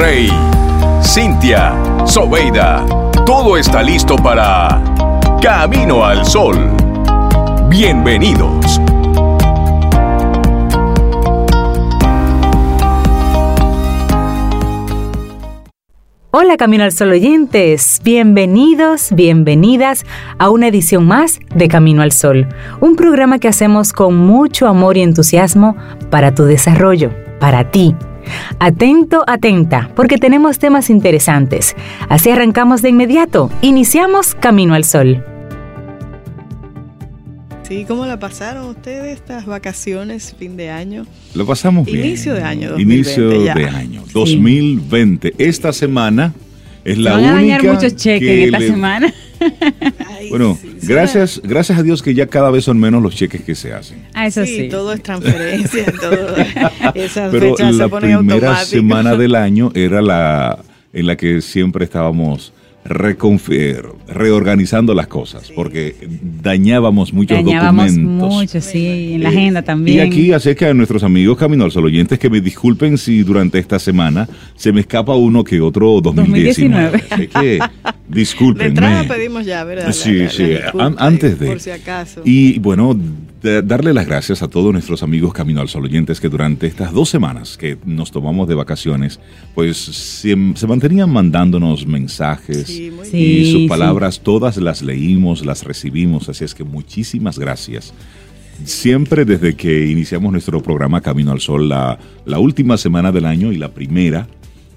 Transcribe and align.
Rey, 0.00 0.30
Cintia, 1.02 1.74
Sobeida, 2.06 2.86
todo 3.26 3.58
está 3.58 3.82
listo 3.82 4.16
para 4.16 4.82
Camino 5.42 6.02
al 6.02 6.24
Sol. 6.24 6.56
Bienvenidos. 7.68 8.80
Hola 16.30 16.56
Camino 16.56 16.84
al 16.84 16.92
Sol 16.92 17.10
oyentes, 17.10 18.00
bienvenidos, 18.02 19.10
bienvenidas 19.12 20.06
a 20.38 20.48
una 20.48 20.68
edición 20.68 21.06
más 21.06 21.40
de 21.54 21.68
Camino 21.68 22.00
al 22.00 22.12
Sol, 22.12 22.48
un 22.80 22.96
programa 22.96 23.38
que 23.38 23.48
hacemos 23.48 23.92
con 23.92 24.16
mucho 24.16 24.66
amor 24.66 24.96
y 24.96 25.02
entusiasmo 25.02 25.76
para 26.08 26.34
tu 26.34 26.44
desarrollo, 26.44 27.10
para 27.38 27.70
ti. 27.70 27.94
Atento, 28.58 29.24
atenta, 29.26 29.90
porque 29.96 30.18
tenemos 30.18 30.58
temas 30.58 30.90
interesantes. 30.90 31.74
Así 32.08 32.30
arrancamos 32.30 32.82
de 32.82 32.90
inmediato, 32.90 33.50
iniciamos 33.62 34.34
Camino 34.34 34.74
al 34.74 34.84
Sol. 34.84 35.24
Sí, 37.62 37.84
¿cómo 37.86 38.04
la 38.04 38.18
pasaron 38.18 38.66
ustedes 38.68 39.16
estas 39.18 39.46
vacaciones, 39.46 40.34
fin 40.36 40.56
de 40.56 40.70
año? 40.70 41.06
Lo 41.34 41.46
pasamos 41.46 41.86
bien. 41.86 42.04
Inicio 42.04 42.34
de 42.34 42.42
año 42.42 42.70
2020 42.70 42.82
Inicio 42.82 43.44
ya. 43.44 43.54
de 43.54 43.66
año 43.68 44.02
2020. 44.12 45.34
Esta 45.38 45.72
semana 45.72 46.32
es 46.84 46.98
la 46.98 47.12
Van 47.12 47.24
a 47.26 47.34
única 47.34 47.56
dañar 47.58 47.74
muchos 47.74 47.94
cheques 47.94 48.20
que 48.28 48.38
en 48.42 48.44
esta 48.46 48.58
le- 48.58 48.66
semana. 48.66 49.14
Ay, 50.08 50.28
Bueno, 50.30 50.58
sí, 50.60 50.70
sí, 50.80 50.86
gracias, 50.86 51.40
gracias 51.44 51.78
a 51.78 51.82
Dios 51.82 52.02
que 52.02 52.14
ya 52.14 52.26
cada 52.26 52.50
vez 52.50 52.64
son 52.64 52.78
menos 52.78 53.02
los 53.02 53.14
cheques 53.14 53.42
que 53.42 53.54
se 53.54 53.72
hacen. 53.72 54.04
Ah, 54.14 54.26
eso 54.26 54.44
sí, 54.44 54.56
sí. 54.56 54.68
todo 54.68 54.92
es 54.92 55.02
transferencia, 55.02 55.84
todo. 56.00 56.36
Esas 56.94 57.30
Pero 57.30 57.56
fechas 57.56 57.74
la 57.74 57.84
se 57.84 57.90
ponen 57.90 58.18
primera 58.18 58.34
automáticas. 58.48 58.68
semana 58.68 59.16
del 59.16 59.34
año 59.36 59.70
era 59.74 60.02
la 60.02 60.58
en 60.92 61.06
la 61.06 61.16
que 61.16 61.40
siempre 61.40 61.84
estábamos 61.84 62.52
reconfi- 62.84 63.76
reorganizando 64.08 64.94
las 64.94 65.06
cosas, 65.06 65.52
porque 65.54 65.94
dañábamos 66.42 67.12
muchos 67.12 67.36
Dañábamos 67.36 67.94
documentos. 67.94 68.34
mucho, 68.34 68.60
sí, 68.60 69.12
en 69.14 69.22
la 69.22 69.28
Eh, 69.28 69.32
agenda 69.36 69.62
también. 69.62 69.98
Y 69.98 70.00
aquí 70.00 70.32
así 70.32 70.50
es 70.50 70.56
que 70.56 70.66
a 70.66 70.74
nuestros 70.74 71.02
amigos 71.04 71.36
Camino 71.38 71.64
al 71.64 71.70
Sol 71.70 71.84
oyentes 71.84 72.18
que 72.18 72.28
me 72.30 72.40
disculpen 72.40 72.96
si 72.98 73.22
durante 73.22 73.58
esta 73.58 73.78
semana 73.78 74.28
se 74.56 74.72
me 74.72 74.80
escapa 74.80 75.14
uno 75.14 75.44
que 75.44 75.60
otro 75.60 76.00
2019. 76.00 76.90
2019. 76.90 77.04
Así 77.10 77.26
que 77.28 77.58
De 78.10 78.20
discúlpenme. 78.20 78.68
entrada 78.68 79.04
pedimos 79.04 79.46
ya, 79.46 79.62
¿verdad? 79.64 79.92
Sí, 79.92 80.14
La- 80.14 80.24
la- 80.24 80.30
sí, 80.30 80.42
la 80.74 80.94
antes 80.98 81.38
de. 81.38 81.46
Por 81.46 81.60
si 81.60 81.70
acaso. 81.70 82.22
Y 82.24 82.58
bueno, 82.58 82.98
de- 83.42 83.62
darle 83.62 83.94
las 83.94 84.06
gracias 84.06 84.42
a 84.42 84.48
todos 84.48 84.72
nuestros 84.72 85.02
amigos 85.02 85.32
Camino 85.32 85.60
al 85.60 85.68
Sol 85.68 85.84
oyentes 85.84 86.20
que 86.20 86.28
durante 86.28 86.66
estas 86.66 86.92
dos 86.92 87.08
semanas 87.08 87.56
que 87.56 87.78
nos 87.84 88.10
tomamos 88.10 88.48
de 88.48 88.54
vacaciones, 88.54 89.20
pues 89.54 89.76
se, 89.76 90.36
se 90.54 90.66
mantenían 90.66 91.10
mandándonos 91.10 91.86
mensajes 91.86 92.66
Sí, 92.66 92.90
muy 92.94 93.06
Sí. 93.06 93.16
y 93.16 93.50
sus 93.52 93.60
sí. 93.62 93.68
palabras 93.68 94.20
todas 94.20 94.56
las 94.58 94.82
leímos, 94.82 95.46
las 95.46 95.62
recibimos, 95.64 96.28
así 96.28 96.44
es 96.44 96.54
que 96.54 96.64
muchísimas 96.64 97.38
gracias. 97.38 97.94
Siempre 98.64 99.24
desde 99.24 99.54
que 99.54 99.86
iniciamos 99.86 100.32
nuestro 100.32 100.62
programa 100.62 101.00
Camino 101.00 101.32
al 101.32 101.40
Sol, 101.40 101.68
la, 101.68 101.98
la 102.26 102.38
última 102.38 102.76
semana 102.76 103.10
del 103.10 103.24
año 103.24 103.52
y 103.52 103.56
la 103.56 103.70
primera, 103.70 104.26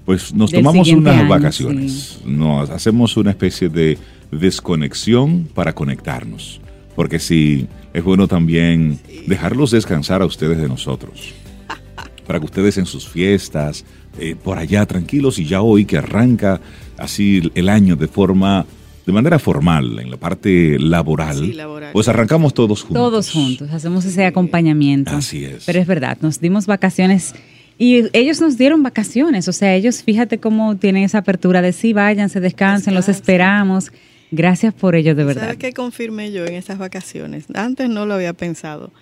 pues 0.04 0.34
nos 0.34 0.50
tomamos 0.50 0.88
unas 0.88 1.16
año, 1.16 1.28
vacaciones. 1.28 2.20
Nos 2.24 2.70
hacemos 2.70 3.16
una 3.16 3.30
especie 3.30 3.68
de 3.68 3.98
desconexión 4.30 5.48
para 5.54 5.74
conectarnos. 5.74 6.60
Porque 6.94 7.18
sí, 7.18 7.66
es 7.92 8.04
bueno 8.04 8.28
también 8.28 9.00
dejarlos 9.26 9.70
descansar 9.72 10.22
a 10.22 10.26
ustedes 10.26 10.58
de 10.58 10.68
nosotros. 10.68 11.32
Para 12.26 12.38
que 12.38 12.44
ustedes 12.46 12.78
en 12.78 12.86
sus 12.86 13.08
fiestas, 13.08 13.84
eh, 14.18 14.36
por 14.36 14.58
allá 14.58 14.86
tranquilos 14.86 15.38
y 15.40 15.44
ya 15.44 15.60
hoy 15.60 15.84
que 15.86 15.98
arranca 15.98 16.60
así 16.96 17.50
el 17.56 17.68
año 17.68 17.96
de 17.96 18.06
forma, 18.06 18.64
de 19.06 19.12
manera 19.12 19.40
formal, 19.40 19.98
en 19.98 20.10
la 20.10 20.16
parte 20.18 20.78
laboral, 20.78 21.36
Sí, 21.38 21.52
laboral. 21.52 21.90
pues 21.92 22.06
arrancamos 22.06 22.54
todos 22.54 22.82
juntos. 22.82 22.96
Todos 23.02 23.30
juntos, 23.30 23.70
hacemos 23.72 24.04
ese 24.04 24.24
acompañamiento. 24.24 25.10
Así 25.10 25.44
es. 25.44 25.64
Pero 25.66 25.80
es 25.80 25.86
verdad, 25.88 26.16
nos 26.22 26.40
dimos 26.40 26.66
vacaciones 26.66 27.34
y 27.78 28.04
ellos 28.12 28.40
nos 28.40 28.56
dieron 28.56 28.82
vacaciones. 28.82 29.48
O 29.48 29.52
sea, 29.52 29.74
ellos, 29.74 30.02
fíjate 30.02 30.38
cómo 30.38 30.76
tienen 30.76 31.02
esa 31.04 31.18
apertura 31.18 31.62
de 31.62 31.72
sí, 31.72 31.92
váyanse, 31.92 32.40
descansen, 32.40 32.94
los 32.94 33.06
Descansen. 33.06 33.22
esperamos. 33.22 33.92
Gracias 34.30 34.74
por 34.74 34.94
ello, 34.96 35.14
de 35.14 35.24
verdad. 35.24 35.42
¿Sabes 35.42 35.58
qué 35.58 35.72
confirmé 35.72 36.32
yo 36.32 36.44
en 36.44 36.54
estas 36.54 36.78
vacaciones? 36.78 37.46
Antes 37.54 37.88
no 37.88 38.06
lo 38.06 38.14
había 38.14 38.32
pensado, 38.32 38.92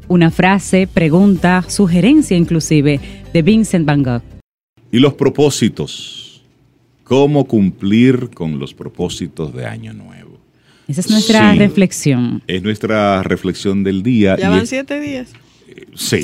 Una 0.08 0.32
frase, 0.32 0.88
pregunta, 0.92 1.64
sugerencia 1.68 2.36
inclusive 2.36 3.00
de 3.32 3.42
Vincent 3.44 3.86
Van 3.86 4.02
Gogh. 4.02 4.24
Y 4.92 4.98
los 4.98 5.14
propósitos. 5.14 6.42
¿Cómo 7.04 7.46
cumplir 7.46 8.32
con 8.32 8.58
los 8.58 8.74
propósitos 8.74 9.54
de 9.54 9.68
Año 9.68 9.94
Nuevo? 9.94 10.40
Esa 10.88 11.02
es 11.02 11.12
nuestra 11.12 11.52
Sí. 11.54 11.60
reflexión. 11.60 12.42
Es 12.48 12.64
nuestra 12.64 13.22
reflexión 13.22 13.84
del 13.84 14.02
día. 14.02 14.36
Ya 14.40 14.48
y 14.48 14.50
van 14.50 14.64
es- 14.64 14.70
siete 14.70 15.00
días. 15.00 15.32
Sí. 15.96 16.22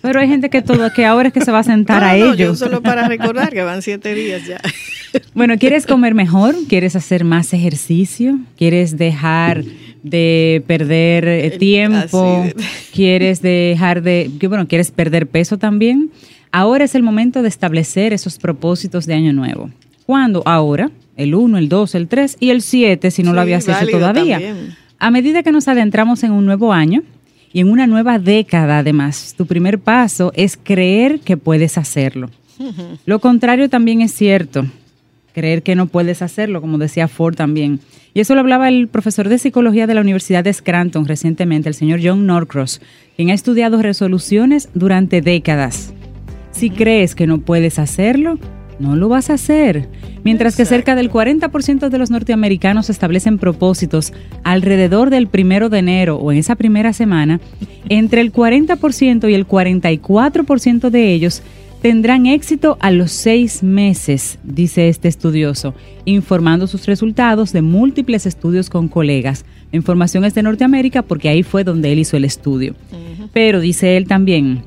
Pero 0.00 0.20
hay 0.20 0.28
gente 0.28 0.50
que 0.50 0.62
todo, 0.62 0.92
que 0.92 1.04
ahora 1.04 1.28
es 1.28 1.34
que 1.34 1.40
se 1.40 1.50
va 1.52 1.60
a 1.60 1.62
sentar 1.64 2.02
No, 2.02 2.08
a 2.08 2.12
no, 2.12 2.34
yo 2.34 2.46
ellos. 2.46 2.58
solo 2.58 2.80
para 2.82 3.08
recordar 3.08 3.52
que 3.52 3.62
van 3.62 3.82
siete 3.82 4.14
días 4.14 4.46
ya. 4.46 4.60
Bueno, 5.34 5.56
¿quieres 5.58 5.86
comer 5.86 6.14
mejor? 6.14 6.54
¿Quieres 6.68 6.94
hacer 6.96 7.24
más 7.24 7.52
ejercicio? 7.52 8.38
¿Quieres 8.56 8.96
dejar 8.98 9.64
de 10.02 10.62
perder 10.66 11.26
eh, 11.26 11.46
El- 11.46 11.58
tiempo? 11.58 12.44
¿Quieres 12.94 13.42
dejar 13.42 14.02
de, 14.02 14.30
bueno, 14.48 14.68
quieres 14.68 14.90
perder 14.90 15.26
peso 15.26 15.58
también? 15.58 16.10
Ahora 16.52 16.84
es 16.84 16.94
el 16.94 17.02
momento 17.02 17.42
de 17.42 17.48
establecer 17.48 18.12
esos 18.12 18.38
propósitos 18.38 19.06
de 19.06 19.14
año 19.14 19.32
nuevo. 19.32 19.70
¿Cuándo? 20.06 20.42
Ahora, 20.46 20.90
el 21.16 21.34
1, 21.34 21.58
el 21.58 21.68
2, 21.68 21.94
el 21.96 22.08
3 22.08 22.36
y 22.40 22.50
el 22.50 22.62
7 22.62 23.10
si 23.10 23.22
no 23.22 23.32
lo 23.32 23.40
habías 23.40 23.66
hecho 23.68 23.88
todavía. 23.88 24.36
también. 24.38 24.76
A 24.98 25.10
medida 25.10 25.42
que 25.42 25.52
nos 25.52 25.66
adentramos 25.68 26.22
en 26.22 26.32
un 26.32 26.46
nuevo 26.46 26.72
año 26.72 27.02
y 27.56 27.60
en 27.60 27.70
una 27.70 27.86
nueva 27.86 28.18
década 28.18 28.80
además, 28.80 29.34
tu 29.34 29.46
primer 29.46 29.78
paso 29.78 30.30
es 30.36 30.58
creer 30.62 31.20
que 31.20 31.38
puedes 31.38 31.78
hacerlo. 31.78 32.28
Lo 33.06 33.18
contrario 33.18 33.70
también 33.70 34.02
es 34.02 34.12
cierto, 34.12 34.66
creer 35.32 35.62
que 35.62 35.74
no 35.74 35.86
puedes 35.86 36.20
hacerlo, 36.20 36.60
como 36.60 36.76
decía 36.76 37.08
Ford 37.08 37.34
también. 37.34 37.80
Y 38.12 38.20
eso 38.20 38.34
lo 38.34 38.40
hablaba 38.40 38.68
el 38.68 38.88
profesor 38.88 39.30
de 39.30 39.38
psicología 39.38 39.86
de 39.86 39.94
la 39.94 40.02
Universidad 40.02 40.44
de 40.44 40.52
Scranton 40.52 41.06
recientemente, 41.06 41.70
el 41.70 41.74
señor 41.74 42.00
John 42.02 42.26
Norcross, 42.26 42.82
quien 43.16 43.30
ha 43.30 43.34
estudiado 43.34 43.80
resoluciones 43.80 44.68
durante 44.74 45.22
décadas. 45.22 45.94
Si 46.50 46.68
crees 46.68 47.14
que 47.14 47.26
no 47.26 47.38
puedes 47.38 47.78
hacerlo, 47.78 48.38
no 48.78 48.96
lo 48.96 49.08
vas 49.08 49.30
a 49.30 49.34
hacer. 49.34 49.88
Mientras 50.24 50.56
que 50.56 50.64
cerca 50.64 50.94
del 50.94 51.10
40% 51.10 51.88
de 51.88 51.98
los 51.98 52.10
norteamericanos 52.10 52.90
establecen 52.90 53.38
propósitos 53.38 54.12
alrededor 54.44 55.10
del 55.10 55.28
primero 55.28 55.68
de 55.68 55.78
enero 55.78 56.16
o 56.16 56.32
en 56.32 56.38
esa 56.38 56.56
primera 56.56 56.92
semana, 56.92 57.40
entre 57.88 58.20
el 58.20 58.32
40% 58.32 59.30
y 59.30 59.34
el 59.34 59.46
44% 59.46 60.90
de 60.90 61.12
ellos 61.12 61.42
tendrán 61.82 62.26
éxito 62.26 62.78
a 62.80 62.90
los 62.90 63.12
seis 63.12 63.62
meses, 63.62 64.38
dice 64.42 64.88
este 64.88 65.08
estudioso, 65.08 65.74
informando 66.04 66.66
sus 66.66 66.86
resultados 66.86 67.52
de 67.52 67.62
múltiples 67.62 68.26
estudios 68.26 68.70
con 68.70 68.88
colegas. 68.88 69.44
La 69.70 69.76
información 69.76 70.24
es 70.24 70.34
de 70.34 70.42
Norteamérica 70.42 71.02
porque 71.02 71.28
ahí 71.28 71.42
fue 71.42 71.64
donde 71.64 71.92
él 71.92 71.98
hizo 71.98 72.16
el 72.16 72.24
estudio. 72.24 72.74
Pero 73.32 73.60
dice 73.60 73.96
él 73.96 74.06
también, 74.06 74.62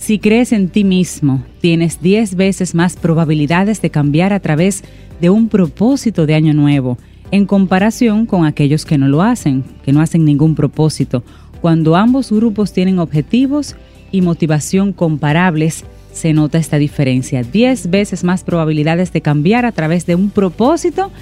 si 0.00 0.18
crees 0.18 0.52
en 0.52 0.70
ti 0.70 0.82
mismo, 0.82 1.44
tienes 1.60 2.00
10 2.00 2.34
veces 2.34 2.74
más 2.74 2.96
probabilidades 2.96 3.82
de 3.82 3.90
cambiar 3.90 4.32
a 4.32 4.40
través 4.40 4.82
de 5.20 5.28
un 5.28 5.50
propósito 5.50 6.24
de 6.24 6.34
año 6.34 6.54
nuevo, 6.54 6.96
en 7.30 7.44
comparación 7.44 8.24
con 8.24 8.46
aquellos 8.46 8.86
que 8.86 8.96
no 8.96 9.08
lo 9.08 9.20
hacen, 9.22 9.62
que 9.84 9.92
no 9.92 10.00
hacen 10.00 10.24
ningún 10.24 10.54
propósito. 10.54 11.22
Cuando 11.60 11.96
ambos 11.96 12.32
grupos 12.32 12.72
tienen 12.72 12.98
objetivos 12.98 13.76
y 14.10 14.22
motivación 14.22 14.94
comparables, 14.94 15.84
se 16.14 16.32
nota 16.32 16.56
esta 16.56 16.78
diferencia. 16.78 17.42
10 17.42 17.90
veces 17.90 18.24
más 18.24 18.42
probabilidades 18.42 19.12
de 19.12 19.20
cambiar 19.20 19.66
a 19.66 19.72
través 19.72 20.06
de 20.06 20.14
un 20.14 20.30
propósito 20.30 21.12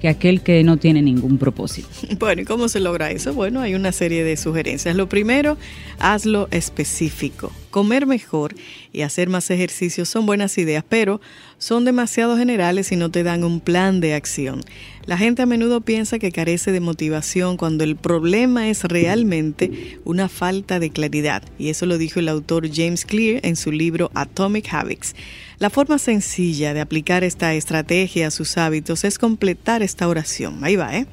que 0.00 0.08
aquel 0.08 0.42
que 0.42 0.62
no 0.64 0.76
tiene 0.76 1.02
ningún 1.02 1.38
propósito. 1.38 1.88
Bueno, 2.18 2.42
¿y 2.42 2.44
cómo 2.44 2.68
se 2.68 2.80
logra 2.80 3.10
eso? 3.10 3.34
Bueno, 3.34 3.60
hay 3.60 3.74
una 3.74 3.92
serie 3.92 4.24
de 4.24 4.36
sugerencias. 4.36 4.96
Lo 4.96 5.08
primero, 5.08 5.56
hazlo 5.98 6.48
específico. 6.50 7.52
Comer 7.70 8.06
mejor 8.06 8.54
y 8.92 9.02
hacer 9.02 9.28
más 9.28 9.50
ejercicios 9.50 10.08
son 10.08 10.24
buenas 10.24 10.56
ideas, 10.56 10.84
pero 10.88 11.20
son 11.58 11.84
demasiado 11.84 12.36
generales 12.38 12.92
y 12.92 12.96
no 12.96 13.10
te 13.10 13.22
dan 13.22 13.44
un 13.44 13.60
plan 13.60 14.00
de 14.00 14.14
acción. 14.14 14.62
La 15.04 15.18
gente 15.18 15.42
a 15.42 15.46
menudo 15.46 15.80
piensa 15.82 16.18
que 16.18 16.32
carece 16.32 16.72
de 16.72 16.80
motivación 16.80 17.56
cuando 17.56 17.84
el 17.84 17.96
problema 17.96 18.68
es 18.68 18.84
realmente 18.84 19.98
una 20.04 20.28
falta 20.28 20.78
de 20.78 20.90
claridad, 20.90 21.42
y 21.58 21.68
eso 21.68 21.86
lo 21.86 21.98
dijo 21.98 22.20
el 22.20 22.28
autor 22.28 22.68
James 22.72 23.04
Clear 23.04 23.44
en 23.44 23.56
su 23.56 23.70
libro 23.70 24.10
Atomic 24.14 24.72
Habits. 24.72 25.14
La 25.58 25.70
forma 25.70 25.98
sencilla 25.98 26.72
de 26.72 26.80
aplicar 26.80 27.24
esta 27.24 27.54
estrategia 27.54 28.28
a 28.28 28.30
sus 28.30 28.56
hábitos 28.56 29.04
es 29.04 29.18
completar 29.18 29.82
esta 29.82 30.08
oración. 30.08 30.64
Ahí 30.64 30.76
va, 30.76 30.96
¿eh? 30.96 31.06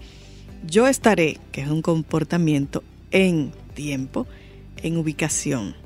Yo 0.68 0.88
estaré, 0.88 1.38
que 1.52 1.62
es 1.62 1.68
un 1.68 1.82
comportamiento 1.82 2.84
en 3.12 3.52
tiempo, 3.74 4.26
en 4.82 4.98
ubicación. 4.98 5.85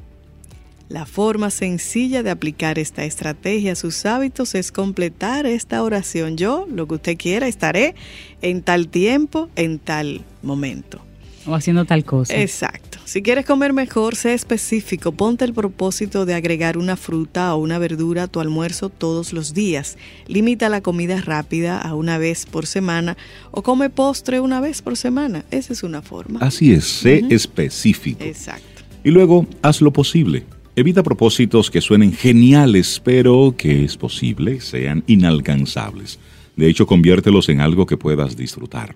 La 0.89 1.05
forma 1.05 1.51
sencilla 1.51 2.23
de 2.23 2.31
aplicar 2.31 2.79
esta 2.79 3.05
estrategia 3.05 3.73
a 3.73 3.75
sus 3.75 4.07
hábitos 4.07 4.55
es 4.55 4.71
completar 4.71 5.45
esta 5.45 5.83
oración. 5.83 6.35
Yo, 6.35 6.67
lo 6.67 6.87
que 6.87 6.95
usted 6.95 7.15
quiera, 7.15 7.47
estaré 7.47 7.93
en 8.41 8.63
tal 8.63 8.87
tiempo, 8.87 9.49
en 9.55 9.77
tal 9.77 10.21
momento. 10.41 10.99
O 11.45 11.53
haciendo 11.53 11.85
tal 11.85 12.03
cosa. 12.03 12.35
Exacto. 12.35 12.97
Si 13.05 13.21
quieres 13.21 13.45
comer 13.45 13.71
mejor, 13.71 14.15
sé 14.15 14.33
específico. 14.33 15.11
Ponte 15.11 15.45
el 15.45 15.53
propósito 15.53 16.25
de 16.25 16.33
agregar 16.33 16.75
una 16.75 16.95
fruta 16.95 17.53
o 17.53 17.59
una 17.59 17.77
verdura 17.77 18.23
a 18.23 18.27
tu 18.27 18.39
almuerzo 18.39 18.89
todos 18.89 19.31
los 19.31 19.53
días. 19.53 19.95
Limita 20.27 20.69
la 20.69 20.81
comida 20.81 21.21
rápida 21.21 21.77
a 21.77 21.93
una 21.93 22.17
vez 22.17 22.47
por 22.47 22.65
semana 22.65 23.15
o 23.51 23.61
come 23.61 23.91
postre 23.91 24.39
una 24.39 24.59
vez 24.59 24.81
por 24.81 24.97
semana. 24.97 25.45
Esa 25.51 25.71
es 25.71 25.83
una 25.83 26.01
forma. 26.01 26.39
Así 26.39 26.73
es, 26.73 26.85
sé 26.85 27.23
específico. 27.29 28.23
Exacto. 28.23 28.81
Y 29.03 29.11
luego, 29.11 29.45
haz 29.61 29.81
lo 29.81 29.93
posible. 29.93 30.45
Evita 30.75 31.03
propósitos 31.03 31.69
que 31.71 31.81
suenen 31.81 32.13
geniales, 32.13 33.01
pero 33.03 33.55
que 33.57 33.83
es 33.83 33.97
posible 33.97 34.61
sean 34.61 35.03
inalcanzables. 35.07 36.19
De 36.55 36.69
hecho, 36.69 36.85
conviértelos 36.85 37.49
en 37.49 37.59
algo 37.59 37.85
que 37.85 37.97
puedas 37.97 38.37
disfrutar. 38.37 38.95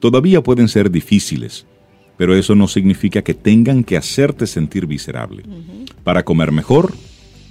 Todavía 0.00 0.42
pueden 0.42 0.68
ser 0.68 0.90
difíciles, 0.90 1.66
pero 2.16 2.36
eso 2.36 2.54
no 2.54 2.68
significa 2.68 3.22
que 3.22 3.34
tengan 3.34 3.84
que 3.84 3.96
hacerte 3.96 4.46
sentir 4.46 4.86
miserable. 4.86 5.44
Para 6.04 6.24
comer 6.24 6.52
mejor, 6.52 6.94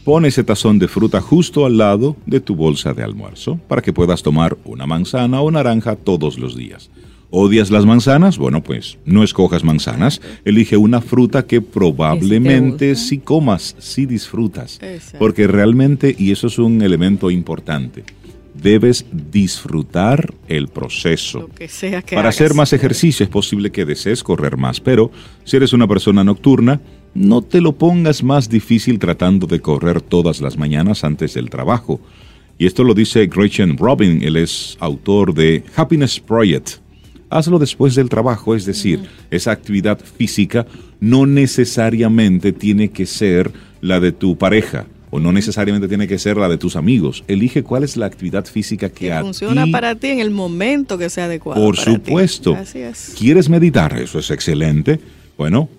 pon 0.04 0.26
ese 0.26 0.44
tazón 0.44 0.80
de 0.80 0.88
fruta 0.88 1.20
justo 1.20 1.66
al 1.66 1.78
lado 1.78 2.16
de 2.26 2.40
tu 2.40 2.56
bolsa 2.56 2.94
de 2.94 3.04
almuerzo 3.04 3.60
para 3.68 3.82
que 3.82 3.94
puedas 3.94 4.22
tomar 4.22 4.58
una 4.66 4.86
manzana 4.86 5.42
o 5.42 5.50
naranja 5.50 5.96
todos 5.96 6.38
los 6.38 6.56
días. 6.56 6.90
¿Odias 7.36 7.72
las 7.72 7.88
manzanas? 7.88 8.38
Bueno, 8.38 8.62
pues 8.62 9.00
no 9.06 9.24
escojas 9.24 9.64
manzanas, 9.64 10.22
elige 10.46 10.78
una 10.78 11.02
fruta 11.02 11.48
que 11.48 11.62
probablemente 11.62 12.96
si 12.96 13.18
comas, 13.18 13.76
si 13.80 14.06
disfrutas. 14.06 14.80
Exacto. 14.84 15.18
Porque 15.18 15.48
realmente, 15.48 16.16
y 16.16 16.32
eso 16.32 16.46
es 16.46 16.60
un 16.60 16.84
elemento 16.84 17.32
importante, 17.32 18.04
debes 18.54 19.08
disfrutar 19.12 20.32
el 20.48 20.68
proceso. 20.68 21.40
Lo 21.40 21.48
que 21.48 21.68
sea 21.70 22.04
que 22.04 22.16
Para 22.16 22.28
hagas. 22.28 22.36
hacer 22.36 22.54
más 22.54 22.72
ejercicio 22.72 23.24
es 23.24 23.32
posible 23.32 23.72
que 23.72 23.84
desees 23.84 24.22
correr 24.22 24.56
más, 24.56 24.80
pero 24.80 25.10
si 25.44 25.58
eres 25.58 25.74
una 25.74 25.88
persona 25.88 26.24
nocturna, 26.24 26.82
no 27.16 27.42
te 27.42 27.62
lo 27.62 27.72
pongas 27.72 28.22
más 28.22 28.48
difícil 28.48 29.00
tratando 29.00 29.48
de 29.48 29.60
correr 29.60 30.02
todas 30.02 30.40
las 30.40 30.56
mañanas 30.60 31.04
antes 31.04 31.34
del 31.34 31.50
trabajo. 31.50 32.00
Y 32.60 32.68
esto 32.68 32.84
lo 32.84 32.94
dice 32.94 33.26
Gretchen 33.26 33.76
Robin, 33.76 34.22
él 34.22 34.36
es 34.36 34.78
autor 34.80 35.34
de 35.34 35.64
Happiness 35.76 36.20
Project. 36.20 36.83
Hazlo 37.38 37.60
después 37.60 37.96
del 37.96 38.10
trabajo, 38.10 38.56
es 38.56 38.66
decir, 38.66 39.02
esa 39.32 39.52
actividad 39.52 40.00
física 40.00 40.66
no 41.00 41.26
necesariamente 41.26 42.54
tiene 42.54 42.90
que 42.90 43.06
ser 43.06 43.52
la 43.82 44.00
de 44.00 44.12
tu 44.12 44.38
pareja 44.38 44.86
o 45.10 45.20
no 45.20 45.32
necesariamente 45.32 45.88
tiene 45.88 46.08
que 46.08 46.18
ser 46.18 46.38
la 46.38 46.50
de 46.50 46.58
tus 46.58 46.76
amigos. 46.76 47.24
Elige 47.28 47.62
cuál 47.62 47.84
es 47.84 47.98
la 47.98 48.08
actividad 48.08 48.46
física 48.46 48.90
que, 48.90 49.06
que 49.06 49.14
a 49.14 49.22
funciona 49.22 49.66
ti 49.66 49.72
para 49.72 49.94
ti 49.94 50.08
en 50.08 50.20
el 50.20 50.32
momento 50.32 50.98
que 50.98 51.10
sea 51.10 51.26
adecuado. 51.26 51.64
por 51.64 51.76
para 51.76 51.86
ti. 51.86 51.94
supuesto. 51.94 52.56
Así 52.56 52.80
es. 52.80 53.14
¿Quieres 53.18 53.48
meditar? 53.48 53.96
Eso 54.00 54.18
es 54.18 54.32
excelente. 54.32 55.00
Bueno, 55.38 55.70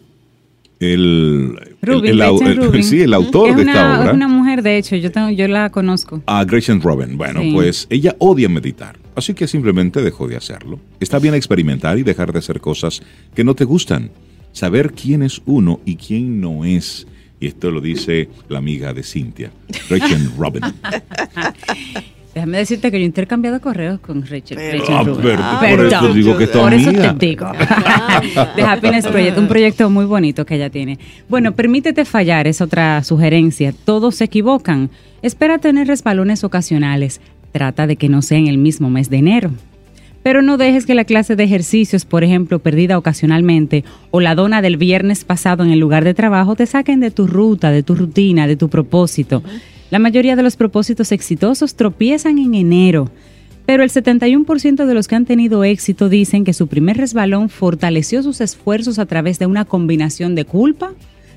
el, 0.81 1.59
Rubin, 1.82 2.11
el- 2.12 2.21
el 2.21 2.75
el- 2.75 2.85
sí, 2.85 3.00
el 3.00 3.15
autor 3.15 3.50
es 3.50 3.56
de 3.56 3.62
una, 3.62 3.73
esta 3.73 3.99
obra, 4.00 4.09
es 4.11 4.15
una 4.15 4.29
mujer, 4.29 4.62
de 4.62 4.76
hecho, 4.79 4.97
yo, 4.97 5.11
tengo, 5.12 5.31
yo 5.31 5.49
la 5.49 5.71
conozco. 5.71 6.23
a 6.26 6.44
Gretchen 6.44 6.81
Robin. 6.81 7.17
Bueno, 7.17 7.41
Sí. 7.41 7.53
pues 7.55 7.87
ella 7.91 8.15
odia 8.19 8.49
meditar, 8.49 8.99
así 9.15 9.35
que 9.35 9.47
simplemente 9.47 10.03
dejó 10.03 10.26
de 10.29 10.37
hacerlo. 10.37 10.79
Está 11.00 11.19
bien 11.19 11.35
experimentar 11.35 11.99
y 11.99 12.03
dejar 12.03 12.32
de 12.32 12.38
hacer 12.41 12.61
cosas 12.61 13.03
que 13.35 13.44
no 13.44 13.55
te 13.55 13.65
gustan. 13.65 14.11
Saber 14.53 14.93
quién 14.93 15.23
es 15.23 15.43
uno 15.47 15.81
y 15.85 15.97
quién 15.97 16.41
no 16.41 16.65
es. 16.65 17.06
Y 17.41 17.49
esto 17.49 17.71
lo 17.73 17.81
dice 17.81 18.29
la 18.49 18.59
amiga 18.59 18.93
de 18.94 19.03
Cintia, 19.03 19.50
Gretchen 19.88 20.31
Robin. 20.38 20.62
Déjame 22.35 22.59
decirte 22.59 22.91
que 22.91 22.99
yo 22.99 23.03
he 23.03 23.07
intercambiado 23.07 23.61
correos 23.61 24.01
con 24.01 24.23
Rachel. 24.27 24.57
Pero- 24.57 24.79
Rachel 24.85 24.97
Ah, 25.41 25.59
pero 25.61 25.88
Ah, 25.88 26.00
por 26.00 26.09
eso 26.09 26.14
digo 26.14 26.37
que 26.37 26.45
es 26.45 26.50
tu 26.53 26.59
Por 26.59 26.75
eso 26.75 26.91
te 26.93 27.26
digo. 27.26 27.47
The 28.57 28.62
Happiness 28.67 29.07
Project, 29.07 29.38
un 29.38 29.47
proyecto 29.49 29.88
muy 29.88 30.05
bonito 30.05 30.45
que 30.45 30.57
ella 30.57 30.69
tiene. 30.71 30.99
Bueno, 31.29 31.53
permítete 31.53 32.05
fallar, 32.05 32.47
es 32.49 32.61
otra 32.61 33.03
sugerencia. 33.05 33.73
Todos 33.85 34.17
se 34.17 34.25
equivocan. 34.25 34.91
Espera 35.23 35.59
tener 35.59 35.87
resbalones 35.87 36.43
ocasionales. 36.43 37.21
Trata 37.53 37.87
de 37.87 37.95
que 37.97 38.09
no 38.09 38.21
sea 38.21 38.38
en 38.38 38.49
el 38.49 38.59
mismo 38.59 38.91
mes 38.91 39.11
de 39.11 39.19
enero. 39.19 39.50
Pero 40.25 40.41
no 40.43 40.57
dejes 40.57 40.87
que 40.87 40.95
la 40.95 41.05
clase 41.05 41.37
de 41.37 41.45
ejercicios, 41.45 42.05
por 42.07 42.25
ejemplo, 42.25 42.59
perdida 42.59 42.97
ocasionalmente, 42.99 43.85
o 44.11 44.21
la 44.21 44.35
dona 44.35 44.61
del 44.62 44.79
viernes 44.79 45.23
pasado 45.25 45.62
en 45.64 45.71
el 45.71 45.79
lugar 45.79 46.03
de 46.03 46.14
trabajo, 46.14 46.57
te 46.57 46.67
saquen 46.67 46.99
de 47.00 47.11
tu 47.11 47.26
ruta, 47.26 47.71
de 47.71 47.83
tu 47.83 47.95
rutina, 47.95 48.47
de 48.47 48.57
tu 48.57 48.69
propósito. 48.71 49.43
La 49.95 50.01
mayoría 50.01 50.35
de 50.35 50.43
los 50.43 50.57
propósitos 50.57 51.13
exitosos 51.13 51.77
tropiezan 51.77 52.41
en 52.41 52.57
enero, 52.57 53.13
pero 53.65 53.85
el 53.85 53.91
71% 53.91 54.87
de 54.87 54.93
los 54.93 55.07
que 55.07 55.15
han 55.15 55.25
tenido 55.25 55.63
éxito 55.63 56.09
dicen 56.09 56.43
que 56.43 56.53
su 56.53 56.67
primer 56.67 56.97
resbalón 56.97 57.49
fortaleció 57.49 58.21
sus 58.25 58.41
esfuerzos 58.41 58.99
a 58.99 59.07
través 59.07 59.39
de 59.39 59.47
una 59.47 59.65
combinación 59.65 60.35
de 60.35 60.47
culpa, 60.47 60.95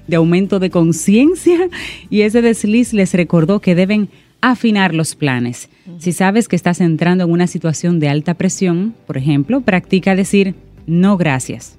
de 0.07 0.15
aumento 0.15 0.57
de 0.57 0.71
conciencia 0.71 1.69
y 2.09 2.21
ese 2.21 2.41
desliz 2.41 2.93
les 2.93 3.13
recordó 3.13 3.59
que 3.59 3.75
deben 3.75 4.09
afinar 4.41 4.95
los 4.95 5.13
planes. 5.13 5.69
Si 5.99 6.11
sabes 6.11 6.47
que 6.47 6.55
estás 6.55 6.81
entrando 6.81 7.25
en 7.25 7.29
una 7.29 7.45
situación 7.45 7.99
de 7.99 8.09
alta 8.09 8.33
presión, 8.33 8.95
por 9.05 9.17
ejemplo, 9.17 9.61
practica 9.61 10.15
decir 10.15 10.55
no 10.87 11.15
gracias. 11.15 11.77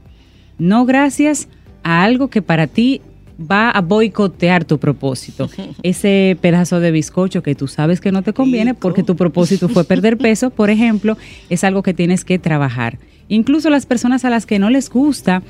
No 0.60 0.86
gracias 0.86 1.48
a 1.82 2.04
algo 2.04 2.28
que 2.28 2.40
para 2.40 2.68
ti 2.68 3.00
va 3.40 3.70
a 3.70 3.80
boicotear 3.80 4.64
tu 4.64 4.78
propósito. 4.78 5.48
Ese 5.82 6.36
pedazo 6.40 6.80
de 6.80 6.90
bizcocho 6.90 7.42
que 7.42 7.54
tú 7.54 7.68
sabes 7.68 8.00
que 8.00 8.10
no 8.12 8.22
te 8.22 8.32
conviene 8.32 8.74
porque 8.74 9.02
tu 9.02 9.14
propósito 9.16 9.68
fue 9.68 9.84
perder 9.84 10.18
peso, 10.18 10.50
por 10.50 10.70
ejemplo, 10.70 11.16
es 11.48 11.62
algo 11.64 11.82
que 11.82 11.94
tienes 11.94 12.24
que 12.24 12.38
trabajar. 12.38 12.98
Incluso 13.28 13.70
las 13.70 13.86
personas 13.86 14.24
a 14.24 14.30
las 14.30 14.46
que 14.46 14.58
no 14.58 14.70
les 14.70 14.88
gusta 14.90 15.42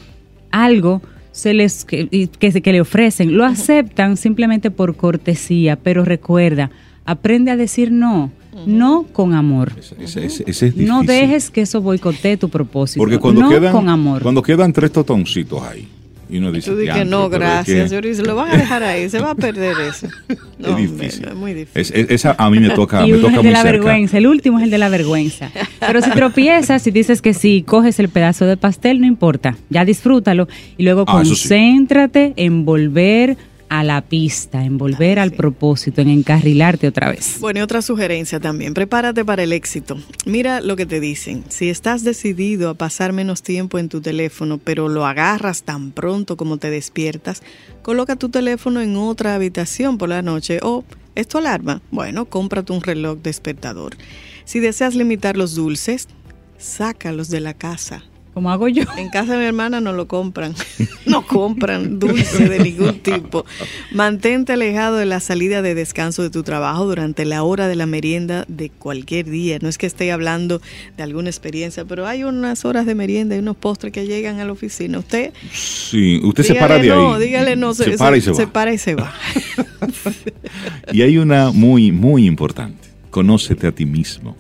algo 0.51 1.01
se 1.33 1.55
les 1.55 1.85
que, 1.85 2.29
que, 2.39 2.73
le 2.73 2.81
ofrecen, 2.81 3.37
lo 3.37 3.45
aceptan 3.45 4.17
simplemente 4.17 4.71
por 4.71 4.97
cortesía, 4.97 5.77
pero 5.77 6.05
recuerda, 6.05 6.71
aprende 7.05 7.51
a 7.53 7.57
decir 7.57 7.93
no, 7.93 8.33
no 8.67 9.05
con 9.13 9.35
amor. 9.35 9.73
Ese, 9.79 9.95
ese- 10.03 10.25
ese- 10.27 10.45
ese 10.51 10.67
es 10.69 10.77
No 10.77 11.05
dejes 11.05 11.51
que 11.51 11.61
eso 11.61 11.81
boicotee 11.81 12.37
tu 12.37 12.49
propósito. 12.49 12.99
Porque 12.99 13.19
cuando 13.19 13.43
no 13.43 13.51
quedan, 13.51 13.73
con 13.73 13.89
amor. 13.89 14.23
cuando 14.23 14.43
quedan 14.43 14.73
tres 14.73 14.91
totoncitos 14.91 15.63
ahí, 15.63 15.87
Y 16.31 16.39
uno 16.39 16.53
dice, 16.53 16.71
Tú 16.71 16.77
dices 16.77 16.95
que 16.95 17.01
"Diantre, 17.05 17.11
no, 17.11 17.31
gracias. 17.31 17.91
Yo 17.91 18.01
dice, 18.03 18.23
lo 18.23 18.35
van 18.37 18.51
a 18.51 18.57
dejar 18.59 18.83
ahí, 18.83 19.09
se 19.09 19.19
va 19.19 19.31
a 19.31 19.35
perder 19.35 19.77
eso. 19.81 20.07
No, 20.59 20.77
es 20.77 20.91
difícil. 20.99 21.25
es 21.29 21.35
muy 21.37 21.55
difícil. 21.55 21.81
Es- 21.81 21.91
es- 21.93 22.11
esa 22.11 22.35
a 22.37 22.51
mí 22.51 22.59
me 22.59 22.71
toca, 22.71 23.03
y 23.07 23.13
me 23.13 23.19
uno 23.19 23.29
es 23.29 23.35
toca 23.35 23.37
el 23.37 23.37
de 23.37 23.43
muy 23.45 23.53
la 23.53 23.63
cerca. 23.63 23.73
vergüenza, 23.73 24.19
el 24.19 24.27
último 24.27 24.59
es 24.59 24.65
el 24.65 24.71
de 24.71 24.79
la 24.79 24.89
vergüenza. 24.89 25.51
Pero 25.79 26.03
si 26.03 26.11
tropiezas 26.11 26.85
y 26.87 26.91
dices 26.91 27.23
que 27.23 27.33
sí, 27.33 27.63
coges 27.65 28.01
el 28.01 28.09
pedazo 28.09 28.45
de 28.45 28.57
pastel, 28.57 29.01
no 29.01 29.07
importa, 29.07 29.57
ya 29.71 29.85
disfrútalo 29.85 30.49
y 30.77 30.83
luego 30.83 31.05
Ah, 31.07 31.23
sí. 31.23 31.29
concéntrate 31.31 32.33
en 32.37 32.65
volver 32.65 33.37
a 33.69 33.85
la 33.85 34.03
pista, 34.03 34.65
en 34.65 34.79
volver 34.79 35.19
al 35.19 35.33
propósito, 35.33 36.01
en 36.01 36.09
encarrilarte 36.09 36.89
otra 36.89 37.11
vez. 37.11 37.39
Bueno, 37.41 37.61
y 37.61 37.63
otra 37.63 37.83
sugerencia 37.83 38.41
también, 38.41 38.75
prepárate 38.75 39.25
para 39.25 39.43
el 39.43 39.53
éxito. 39.53 39.99
Mira 40.25 40.61
lo 40.61 40.77
que 40.77 40.87
te 40.87 41.01
dicen. 41.01 41.45
Si 41.49 41.69
estás 41.69 42.05
decidido 42.05 42.71
a 42.71 42.75
pasar 42.75 43.13
menos 43.13 43.43
tiempo 43.43 43.79
en 43.79 43.89
tu 43.89 44.01
teléfono, 44.01 44.59
pero 44.59 44.89
lo 44.89 45.07
agarras 45.07 45.63
tan 45.63 45.93
pronto 45.93 46.37
como 46.37 46.57
te 46.57 46.71
despiertas, 46.71 47.43
coloca 47.83 48.17
tu 48.17 48.29
teléfono 48.29 48.81
en 48.81 48.97
otra 48.97 49.35
habitación 49.35 49.99
por 49.99 50.09
la 50.09 50.23
noche 50.23 50.61
o 50.63 50.85
¿es 51.15 51.29
tu 51.29 51.39
alarma? 51.39 51.83
Bueno, 51.91 52.27
cómprate 52.27 52.73
un 52.73 52.81
reloj 52.81 53.19
despertador. 53.23 53.97
Si 54.45 54.61
deseas 54.61 54.95
limitar 54.95 55.37
los 55.37 55.55
dulces, 55.55 56.09
sácalos 56.57 57.29
de 57.29 57.41
la 57.41 57.55
casa. 57.55 58.03
Como 58.35 58.51
hago 58.53 58.69
yo. 58.69 58.85
En 58.97 59.09
casa 59.09 59.33
de 59.33 59.39
mi 59.39 59.45
hermana 59.47 59.81
no 59.81 59.93
lo 59.93 60.07
compran. 60.09 60.55
No 61.07 61.27
compran 61.27 61.99
dulce 61.99 62.51
de 62.51 62.59
ningún 62.59 62.99
tipo. 63.03 63.47
Mantente 63.93 64.53
alejado 64.53 64.97
de 64.97 65.07
la 65.07 65.21
salida 65.21 65.63
de 65.63 65.75
descanso 65.75 66.23
de 66.23 66.29
tu 66.29 66.43
trabajo 66.43 66.85
durante 66.85 67.25
la 67.25 67.43
hora 67.45 67.67
de 67.67 67.77
la 67.77 67.87
merienda 67.87 68.45
de 68.47 68.69
cualquier 68.69 69.25
día. 69.31 69.59
No 69.63 69.71
es 69.71 69.79
que 69.79 69.87
esté 69.87 70.13
hablando 70.13 70.61
de 70.99 71.03
alguna 71.03 71.31
experiencia, 71.31 71.87
pero 71.87 72.07
hay 72.07 72.25
unas 72.25 72.67
horas 72.67 72.85
de 72.85 72.95
merienda 72.95 73.37
y 73.37 73.39
unos 73.39 73.57
postres 73.57 73.93
que 73.93 74.07
llegan 74.07 74.39
a 74.39 74.45
la 74.45 74.53
oficina. 74.53 74.99
Usted 74.99 75.33
Sí, 75.51 76.21
usted 76.23 76.43
se 76.45 76.55
para 76.57 76.79
de 76.79 76.89
no, 76.89 77.15
ahí. 77.15 77.23
dígale 77.25 77.57
no, 77.57 77.73
se, 77.73 77.97
para 77.97 78.19
y 78.19 78.21
se, 78.21 78.33
va. 78.33 78.53
para 78.53 78.73
y 78.75 78.79
se 78.79 78.95
va. 78.95 79.15
Y 80.93 81.03
hay 81.03 81.19
una 81.19 81.51
muy, 81.53 81.91
muy 81.93 82.27
importante. 82.27 82.89
Conócete 83.11 83.67
a 83.67 83.73
ti 83.73 83.87
mismo. 83.87 84.37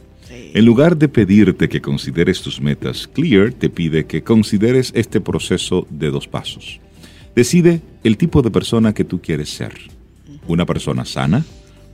En 0.54 0.64
lugar 0.64 0.96
de 0.96 1.08
pedirte 1.08 1.68
que 1.68 1.82
consideres 1.82 2.40
tus 2.40 2.60
metas, 2.60 3.06
Clear 3.06 3.52
te 3.52 3.68
pide 3.68 4.06
que 4.06 4.22
consideres 4.22 4.92
este 4.94 5.20
proceso 5.20 5.86
de 5.90 6.10
dos 6.10 6.26
pasos. 6.26 6.80
Decide 7.36 7.82
el 8.02 8.16
tipo 8.16 8.40
de 8.40 8.50
persona 8.50 8.94
que 8.94 9.04
tú 9.04 9.20
quieres 9.20 9.50
ser. 9.50 9.74
Una 10.46 10.64
persona 10.64 11.04
sana, 11.04 11.44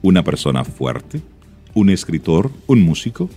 una 0.02 0.22
persona 0.22 0.64
fuerte, 0.64 1.20
un 1.74 1.90
escritor, 1.90 2.50
un 2.66 2.82
músico. 2.82 3.28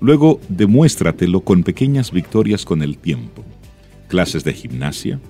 Luego 0.00 0.40
demuéstratelo 0.48 1.40
con 1.40 1.62
pequeñas 1.62 2.10
victorias 2.10 2.64
con 2.64 2.82
el 2.82 2.98
tiempo. 2.98 3.44
Clases 4.08 4.42
de 4.42 4.54
gimnasia, 4.54 5.20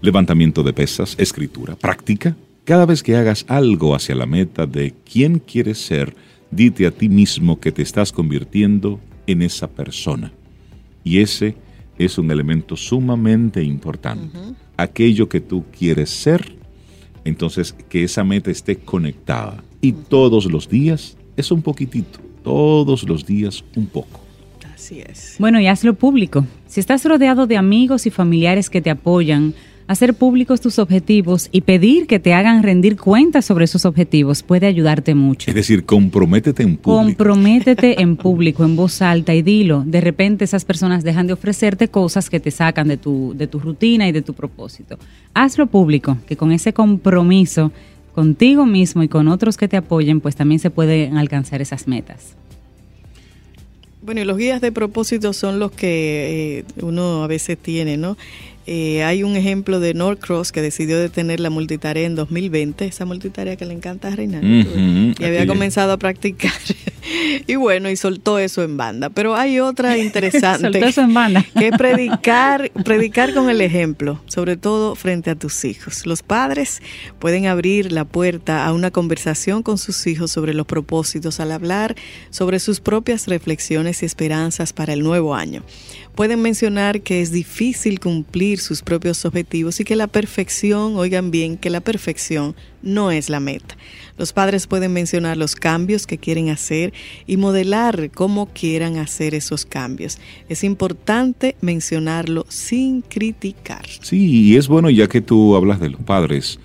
levantamiento 0.00 0.62
de 0.64 0.72
pesas, 0.72 1.14
escritura, 1.18 1.76
práctica. 1.76 2.36
Cada 2.64 2.84
vez 2.84 3.02
que 3.02 3.14
hagas 3.14 3.44
algo 3.48 3.94
hacia 3.94 4.14
la 4.14 4.26
meta 4.26 4.66
de 4.66 4.92
quién 5.10 5.38
quieres 5.38 5.78
ser, 5.78 6.16
dite 6.54 6.86
a 6.86 6.90
ti 6.90 7.08
mismo 7.08 7.58
que 7.58 7.72
te 7.72 7.82
estás 7.82 8.12
convirtiendo 8.12 9.00
en 9.26 9.42
esa 9.42 9.68
persona. 9.68 10.32
Y 11.02 11.18
ese 11.18 11.54
es 11.98 12.18
un 12.18 12.30
elemento 12.30 12.76
sumamente 12.76 13.62
importante. 13.62 14.38
Aquello 14.76 15.28
que 15.28 15.40
tú 15.40 15.64
quieres 15.76 16.10
ser, 16.10 16.56
entonces 17.24 17.74
que 17.88 18.04
esa 18.04 18.24
meta 18.24 18.50
esté 18.50 18.76
conectada. 18.76 19.62
Y 19.80 19.92
todos 19.92 20.46
los 20.46 20.68
días 20.68 21.16
es 21.36 21.50
un 21.50 21.62
poquitito, 21.62 22.18
todos 22.42 23.04
los 23.04 23.26
días 23.26 23.64
un 23.76 23.86
poco. 23.86 24.20
Así 24.74 25.00
es. 25.00 25.36
Bueno, 25.38 25.60
y 25.60 25.66
hazlo 25.66 25.94
público. 25.94 26.46
Si 26.66 26.80
estás 26.80 27.04
rodeado 27.04 27.46
de 27.46 27.56
amigos 27.56 28.06
y 28.06 28.10
familiares 28.10 28.70
que 28.70 28.82
te 28.82 28.90
apoyan, 28.90 29.54
hacer 29.86 30.14
públicos 30.14 30.60
tus 30.60 30.78
objetivos 30.78 31.48
y 31.52 31.62
pedir 31.62 32.06
que 32.06 32.18
te 32.18 32.32
hagan 32.34 32.62
rendir 32.62 32.96
cuentas 32.96 33.44
sobre 33.44 33.66
esos 33.66 33.84
objetivos 33.84 34.42
puede 34.42 34.66
ayudarte 34.66 35.14
mucho. 35.14 35.50
Es 35.50 35.54
decir, 35.54 35.84
comprométete 35.84 36.62
en 36.62 36.76
público. 36.76 37.04
Comprométete 37.04 38.00
en 38.00 38.16
público, 38.24 38.64
en 38.64 38.76
voz 38.76 39.02
alta 39.02 39.34
y 39.34 39.42
dilo. 39.42 39.82
De 39.86 40.00
repente 40.00 40.44
esas 40.44 40.64
personas 40.64 41.04
dejan 41.04 41.26
de 41.26 41.34
ofrecerte 41.34 41.88
cosas 41.88 42.30
que 42.30 42.40
te 42.40 42.50
sacan 42.50 42.88
de 42.88 42.96
tu, 42.96 43.34
de 43.36 43.46
tu 43.46 43.58
rutina 43.58 44.08
y 44.08 44.12
de 44.12 44.22
tu 44.22 44.34
propósito. 44.34 44.98
Hazlo 45.34 45.66
público, 45.66 46.18
que 46.26 46.36
con 46.36 46.52
ese 46.52 46.72
compromiso 46.72 47.72
contigo 48.14 48.64
mismo 48.64 49.02
y 49.02 49.08
con 49.08 49.28
otros 49.28 49.56
que 49.56 49.68
te 49.68 49.76
apoyen, 49.76 50.20
pues 50.20 50.36
también 50.36 50.60
se 50.60 50.70
pueden 50.70 51.18
alcanzar 51.18 51.60
esas 51.60 51.88
metas. 51.88 52.36
Bueno, 54.02 54.20
y 54.20 54.24
los 54.24 54.36
guías 54.36 54.60
de 54.60 54.70
propósito 54.70 55.32
son 55.32 55.58
los 55.58 55.72
que 55.72 56.58
eh, 56.58 56.64
uno 56.82 57.24
a 57.24 57.26
veces 57.26 57.56
tiene, 57.56 57.96
¿no? 57.96 58.18
Eh, 58.66 59.04
hay 59.04 59.22
un 59.22 59.36
ejemplo 59.36 59.78
de 59.78 59.92
Norcross 59.92 60.50
que 60.50 60.62
decidió 60.62 60.98
detener 60.98 61.40
la 61.40 61.50
multitarea 61.50 62.06
en 62.06 62.14
2020, 62.14 62.86
esa 62.86 63.04
multitarea 63.04 63.56
que 63.56 63.66
le 63.66 63.74
encanta 63.74 64.08
a 64.08 64.16
Reinaldo, 64.16 64.70
y 65.18 65.24
había 65.24 65.40
aquí. 65.40 65.48
comenzado 65.48 65.92
a 65.92 65.98
practicar. 65.98 66.52
y 67.46 67.56
bueno, 67.56 67.90
y 67.90 67.96
soltó 67.96 68.38
eso 68.38 68.62
en 68.62 68.76
banda. 68.76 69.10
Pero 69.10 69.36
hay 69.36 69.60
otra 69.60 69.98
interesante. 69.98 70.72
Soltó 70.72 70.86
eso 70.86 71.02
en 71.02 71.14
banda. 71.14 71.44
que 71.58 71.68
es 71.68 71.76
predicar, 71.76 72.70
predicar 72.84 73.34
con 73.34 73.50
el 73.50 73.60
ejemplo, 73.60 74.22
sobre 74.26 74.56
todo 74.56 74.94
frente 74.94 75.30
a 75.30 75.34
tus 75.34 75.64
hijos. 75.64 76.06
Los 76.06 76.22
padres 76.22 76.80
pueden 77.18 77.46
abrir 77.46 77.92
la 77.92 78.04
puerta 78.04 78.64
a 78.66 78.72
una 78.72 78.90
conversación 78.90 79.62
con 79.62 79.76
sus 79.76 80.06
hijos 80.06 80.30
sobre 80.30 80.54
los 80.54 80.66
propósitos 80.66 81.40
al 81.40 81.52
hablar 81.52 81.96
sobre 82.30 82.58
sus 82.58 82.80
propias 82.80 83.26
reflexiones 83.26 84.02
y 84.02 84.06
esperanzas 84.06 84.72
para 84.72 84.92
el 84.92 85.02
nuevo 85.02 85.34
año. 85.34 85.62
Pueden 86.14 86.42
mencionar 86.42 87.00
que 87.00 87.20
es 87.20 87.32
difícil 87.32 87.98
cumplir 87.98 88.53
sus 88.58 88.82
propios 88.82 89.24
objetivos 89.24 89.80
y 89.80 89.84
que 89.84 89.96
la 89.96 90.06
perfección, 90.06 90.96
oigan 90.96 91.30
bien, 91.30 91.56
que 91.56 91.70
la 91.70 91.80
perfección 91.80 92.54
no 92.82 93.10
es 93.10 93.30
la 93.30 93.40
meta. 93.40 93.76
Los 94.16 94.32
padres 94.32 94.66
pueden 94.66 94.92
mencionar 94.92 95.36
los 95.36 95.54
cambios 95.56 96.06
que 96.06 96.18
quieren 96.18 96.50
hacer 96.50 96.92
y 97.26 97.36
modelar 97.36 98.10
cómo 98.10 98.46
quieran 98.46 98.96
hacer 98.96 99.34
esos 99.34 99.64
cambios. 99.64 100.18
Es 100.48 100.64
importante 100.64 101.56
mencionarlo 101.60 102.46
sin 102.48 103.02
criticar. 103.02 103.86
Sí, 104.02 104.50
y 104.50 104.56
es 104.56 104.68
bueno 104.68 104.90
ya 104.90 105.08
que 105.08 105.20
tú 105.20 105.56
hablas 105.56 105.80
de 105.80 105.90
los 105.90 106.00
padres, 106.02 106.58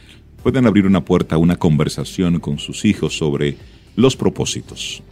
pueden 0.44 0.66
abrir 0.66 0.86
una 0.86 1.04
puerta 1.04 1.36
a 1.36 1.40
una 1.40 1.58
conversación 1.58 2.40
con 2.40 2.60
sus 2.60 2.86
hijos 2.86 3.18
sobre 3.18 3.58
los 3.96 4.16
propósitos. 4.16 5.04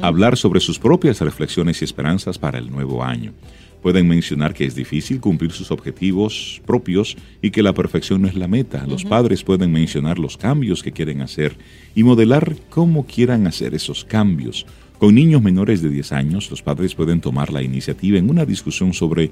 Hablar 0.00 0.38
sobre 0.38 0.60
sus 0.60 0.78
propias 0.78 1.20
reflexiones 1.20 1.82
y 1.82 1.84
esperanzas 1.84 2.38
para 2.38 2.58
el 2.58 2.70
nuevo 2.70 3.04
año. 3.04 3.34
Pueden 3.82 4.08
mencionar 4.08 4.54
que 4.54 4.64
es 4.64 4.74
difícil 4.74 5.20
cumplir 5.20 5.52
sus 5.52 5.70
objetivos 5.70 6.60
propios 6.66 7.16
y 7.40 7.50
que 7.50 7.62
la 7.62 7.72
perfección 7.72 8.22
no 8.22 8.28
es 8.28 8.34
la 8.34 8.48
meta. 8.48 8.84
Los 8.86 9.04
padres 9.04 9.44
pueden 9.44 9.72
mencionar 9.72 10.18
los 10.18 10.36
cambios 10.36 10.82
que 10.82 10.92
quieren 10.92 11.20
hacer 11.20 11.56
y 11.94 12.02
modelar 12.02 12.56
cómo 12.68 13.06
quieran 13.06 13.46
hacer 13.46 13.74
esos 13.74 14.04
cambios. 14.04 14.66
Con 14.98 15.14
niños 15.14 15.42
menores 15.42 15.82
de 15.82 15.90
10 15.90 16.12
años, 16.12 16.50
los 16.50 16.62
padres 16.62 16.94
pueden 16.94 17.20
tomar 17.20 17.52
la 17.52 17.62
iniciativa 17.62 18.18
en 18.18 18.30
una 18.30 18.46
discusión 18.46 18.94
sobre 18.94 19.30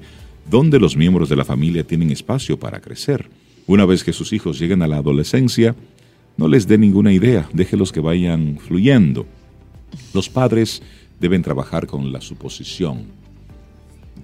dónde 0.49 0.79
los 0.79 0.95
miembros 0.95 1.27
de 1.27 1.35
la 1.35 1.43
familia 1.43 1.85
tienen 1.85 2.11
espacio 2.11 2.59
para 2.59 2.79
crecer. 2.79 3.27
Una 3.67 3.85
vez 3.85 4.03
que 4.03 4.13
sus 4.13 4.31
hijos 4.31 4.59
lleguen 4.59 4.83
a 4.83 4.87
la 4.87 4.97
adolescencia, 4.97 5.75
no 6.37 6.47
les 6.47 6.67
dé 6.67 6.77
ninguna 6.77 7.11
idea, 7.11 7.49
déjelos 7.51 7.91
que 7.91 7.99
vayan 7.99 8.59
fluyendo. 8.59 9.25
Los 10.13 10.29
padres 10.29 10.83
deben 11.19 11.41
trabajar 11.41 11.87
con 11.87 12.11
la 12.11 12.21
suposición 12.21 13.24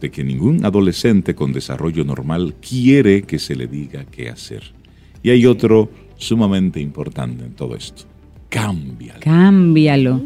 de 0.01 0.11
que 0.11 0.23
ningún 0.23 0.65
adolescente 0.65 1.35
con 1.35 1.53
desarrollo 1.53 2.03
normal 2.03 2.55
quiere 2.59 3.21
que 3.21 3.39
se 3.39 3.55
le 3.55 3.67
diga 3.67 4.03
qué 4.11 4.29
hacer. 4.29 4.63
Y 5.23 5.29
hay 5.29 5.45
otro 5.45 5.89
sumamente 6.17 6.81
importante 6.81 7.45
en 7.45 7.53
todo 7.53 7.75
esto. 7.75 8.03
Cámbialo. 8.49 9.19
Cámbialo. 9.21 10.23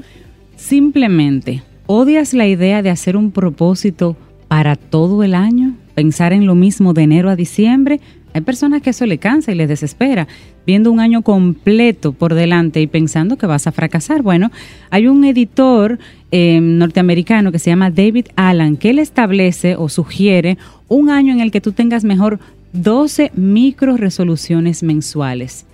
Simplemente, 0.55 1.62
¿odias 1.86 2.34
la 2.34 2.48
idea 2.48 2.82
de 2.82 2.89
hacer 2.89 3.17
un 3.17 3.32
propósito 3.32 4.17
para 4.48 4.77
todo 4.77 5.22
el 5.24 5.36
año? 5.36 5.75
¿Pensar 5.94 6.34
en 6.34 6.46
lo 6.46 6.55
mismo 6.55 6.94
de 6.94 7.03
enero 7.03 7.29
a 7.29 7.36
diciembre? 7.36 8.00
Hay 8.35 8.41
personas 8.41 8.81
que 8.81 8.89
eso 8.89 9.05
le 9.05 9.17
cansa 9.17 9.53
y 9.53 9.55
les 9.55 9.69
desespera, 9.69 10.27
viendo 10.67 10.91
un 10.91 10.99
año 10.99 11.21
completo 11.21 12.11
por 12.11 12.33
delante 12.33 12.81
y 12.81 12.87
pensando 12.87 13.37
que 13.37 13.45
vas 13.45 13.65
a 13.65 13.71
fracasar. 13.71 14.23
Bueno, 14.23 14.51
hay 14.89 15.07
un 15.07 15.23
editor 15.23 15.99
eh, 16.31 16.59
norteamericano 16.59 17.53
que 17.53 17.59
se 17.59 17.69
llama 17.69 17.91
David 17.91 18.25
Allen, 18.35 18.75
que 18.75 18.89
él 18.89 18.99
establece 18.99 19.77
o 19.77 19.87
sugiere 19.87 20.57
un 20.89 21.09
año 21.09 21.31
en 21.31 21.39
el 21.39 21.49
que 21.49 21.61
tú 21.61 21.71
tengas 21.71 22.03
mejor 22.03 22.39
12 22.73 23.31
micro 23.35 23.95
resoluciones 23.95 24.83
mensuales. 24.83 25.65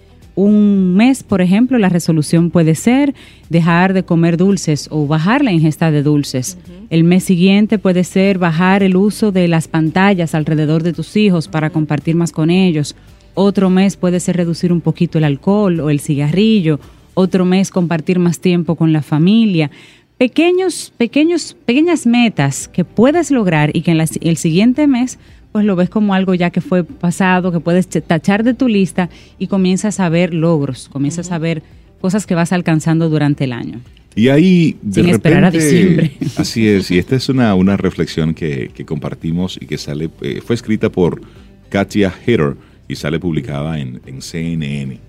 Un 0.43 0.95
mes, 0.95 1.21
por 1.21 1.39
ejemplo, 1.39 1.77
la 1.77 1.87
resolución 1.87 2.49
puede 2.49 2.73
ser 2.73 3.13
dejar 3.51 3.93
de 3.93 4.01
comer 4.01 4.37
dulces 4.37 4.87
o 4.89 5.05
bajar 5.05 5.43
la 5.43 5.51
ingesta 5.51 5.91
de 5.91 6.01
dulces. 6.01 6.57
El 6.89 7.03
mes 7.03 7.23
siguiente 7.25 7.77
puede 7.77 8.03
ser 8.03 8.39
bajar 8.39 8.81
el 8.81 8.95
uso 8.95 9.31
de 9.31 9.47
las 9.47 9.67
pantallas 9.67 10.33
alrededor 10.33 10.81
de 10.81 10.93
tus 10.93 11.15
hijos 11.15 11.47
para 11.47 11.69
compartir 11.69 12.15
más 12.15 12.31
con 12.31 12.49
ellos. 12.49 12.95
Otro 13.35 13.69
mes 13.69 13.97
puede 13.97 14.19
ser 14.19 14.35
reducir 14.35 14.73
un 14.73 14.81
poquito 14.81 15.19
el 15.19 15.25
alcohol 15.25 15.79
o 15.79 15.91
el 15.91 15.99
cigarrillo. 15.99 16.79
Otro 17.13 17.45
mes 17.45 17.69
compartir 17.69 18.17
más 18.17 18.39
tiempo 18.39 18.73
con 18.73 18.91
la 18.93 19.03
familia. 19.03 19.69
Pequeños, 20.17 20.91
pequeños, 20.97 21.55
pequeñas 21.67 22.07
metas 22.07 22.67
que 22.67 22.83
puedes 22.83 23.29
lograr 23.29 23.69
y 23.75 23.81
que 23.81 23.91
en 23.91 23.99
la- 23.99 24.07
el 24.21 24.37
siguiente 24.37 24.87
mes 24.87 25.19
pues 25.51 25.65
lo 25.65 25.75
ves 25.75 25.89
como 25.89 26.13
algo 26.13 26.33
ya 26.33 26.49
que 26.49 26.61
fue 26.61 26.83
pasado, 26.83 27.51
que 27.51 27.59
puedes 27.59 27.87
tachar 27.87 28.43
de 28.43 28.53
tu 28.53 28.67
lista 28.67 29.09
y 29.37 29.47
comienzas 29.47 29.99
a 29.99 30.09
ver 30.09 30.33
logros, 30.33 30.89
comienzas 30.89 31.31
a 31.31 31.37
ver 31.37 31.61
cosas 31.99 32.25
que 32.25 32.35
vas 32.35 32.51
alcanzando 32.51 33.09
durante 33.09 33.43
el 33.43 33.53
año. 33.53 33.79
Y 34.15 34.27
ahí, 34.29 34.75
de 34.81 35.01
Sin 35.03 35.09
esperar 35.09 35.45
a 35.45 35.51
diciembre. 35.51 36.11
Así 36.35 36.67
es, 36.67 36.91
y 36.91 36.97
esta 36.99 37.15
es 37.15 37.29
una, 37.29 37.55
una 37.55 37.77
reflexión 37.77 38.33
que, 38.33 38.71
que 38.73 38.85
compartimos 38.85 39.57
y 39.61 39.65
que 39.67 39.77
sale, 39.77 40.09
eh, 40.21 40.41
fue 40.45 40.55
escrita 40.55 40.89
por 40.89 41.21
Katia 41.69 42.13
Hitter 42.25 42.55
y 42.89 42.95
sale 42.95 43.19
publicada 43.19 43.79
en, 43.79 44.01
en 44.05 44.21
CNN, 44.21 44.99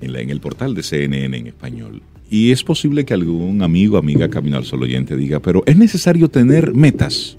en, 0.00 0.12
la- 0.12 0.20
en 0.20 0.30
el 0.30 0.40
portal 0.40 0.74
de 0.74 0.82
CNN 0.82 1.36
en 1.36 1.46
español. 1.48 2.00
Y 2.30 2.50
es 2.52 2.62
posible 2.62 3.04
que 3.04 3.12
algún 3.14 3.62
amigo, 3.62 3.96
amiga, 3.98 4.28
Camino 4.28 4.56
al 4.56 4.64
Sol 4.64 4.82
oyente 4.82 5.16
diga, 5.16 5.40
pero 5.40 5.62
es 5.66 5.76
necesario 5.76 6.28
tener 6.28 6.72
metas. 6.74 7.36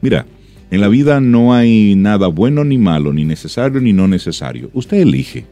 Mira, 0.00 0.26
en 0.70 0.80
la 0.80 0.88
vida 0.88 1.20
no 1.20 1.54
hay 1.54 1.94
nada 1.96 2.26
bueno 2.26 2.64
ni 2.64 2.78
malo, 2.78 3.12
ni 3.12 3.24
necesario 3.24 3.80
ni 3.80 3.92
no 3.92 4.08
necesario. 4.08 4.70
Usted 4.72 4.98
elige. 4.98 5.44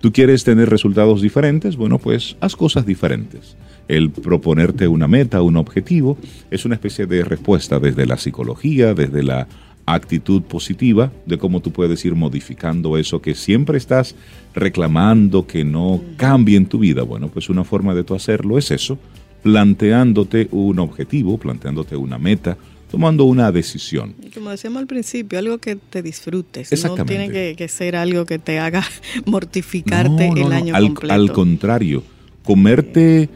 ¿Tú 0.00 0.12
quieres 0.12 0.44
tener 0.44 0.68
resultados 0.68 1.22
diferentes? 1.22 1.76
Bueno, 1.76 1.98
pues 1.98 2.36
haz 2.40 2.56
cosas 2.56 2.86
diferentes. 2.86 3.56
El 3.88 4.10
proponerte 4.10 4.88
una 4.88 5.08
meta, 5.08 5.42
un 5.42 5.56
objetivo, 5.56 6.16
es 6.50 6.64
una 6.64 6.74
especie 6.74 7.06
de 7.06 7.24
respuesta 7.24 7.78
desde 7.80 8.06
la 8.06 8.16
psicología, 8.16 8.94
desde 8.94 9.22
la 9.22 9.48
actitud 9.86 10.42
positiva, 10.42 11.10
de 11.26 11.38
cómo 11.38 11.60
tú 11.60 11.72
puedes 11.72 12.04
ir 12.04 12.14
modificando 12.14 12.96
eso 12.96 13.20
que 13.20 13.34
siempre 13.34 13.78
estás 13.78 14.14
reclamando 14.54 15.46
que 15.46 15.64
no 15.64 16.00
cambie 16.16 16.56
en 16.56 16.66
tu 16.66 16.78
vida. 16.78 17.02
Bueno, 17.02 17.28
pues 17.28 17.48
una 17.48 17.64
forma 17.64 17.94
de 17.94 18.04
tú 18.04 18.14
hacerlo 18.14 18.58
es 18.58 18.70
eso, 18.70 18.98
planteándote 19.42 20.48
un 20.50 20.78
objetivo, 20.78 21.38
planteándote 21.38 21.96
una 21.96 22.18
meta, 22.18 22.56
tomando 22.90 23.24
una 23.24 23.52
decisión. 23.52 24.14
Y 24.22 24.30
como 24.30 24.50
decíamos 24.50 24.80
al 24.80 24.86
principio, 24.86 25.38
algo 25.38 25.58
que 25.58 25.76
te 25.76 26.02
disfrutes. 26.02 26.70
No 26.70 26.74
Exactamente. 26.74 27.14
tiene 27.14 27.30
que, 27.32 27.54
que 27.56 27.68
ser 27.68 27.96
algo 27.96 28.26
que 28.26 28.38
te 28.38 28.58
haga 28.58 28.84
mortificarte 29.26 30.28
No, 30.28 30.34
no, 30.34 30.40
el 30.42 30.48
no. 30.48 30.54
año 30.56 30.74
al, 30.76 30.86
completo. 30.86 31.14
al 31.14 31.32
contrario, 31.32 32.02
comerte, 32.44 33.28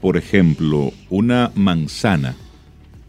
por 0.00 0.16
ejemplo, 0.16 0.92
una 1.08 1.50
manzana 1.54 2.36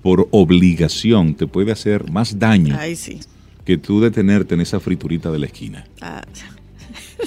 por 0.01 0.27
obligación 0.31 1.35
te 1.35 1.45
puede 1.47 1.71
hacer 1.71 2.09
más 2.11 2.39
daño 2.39 2.75
Ay, 2.79 2.95
sí. 2.95 3.19
que 3.63 3.77
tú 3.77 4.01
detenerte 4.01 4.55
en 4.55 4.61
esa 4.61 4.79
friturita 4.79 5.31
de 5.31 5.39
la 5.39 5.45
esquina. 5.45 5.85
Ah, 6.01 6.23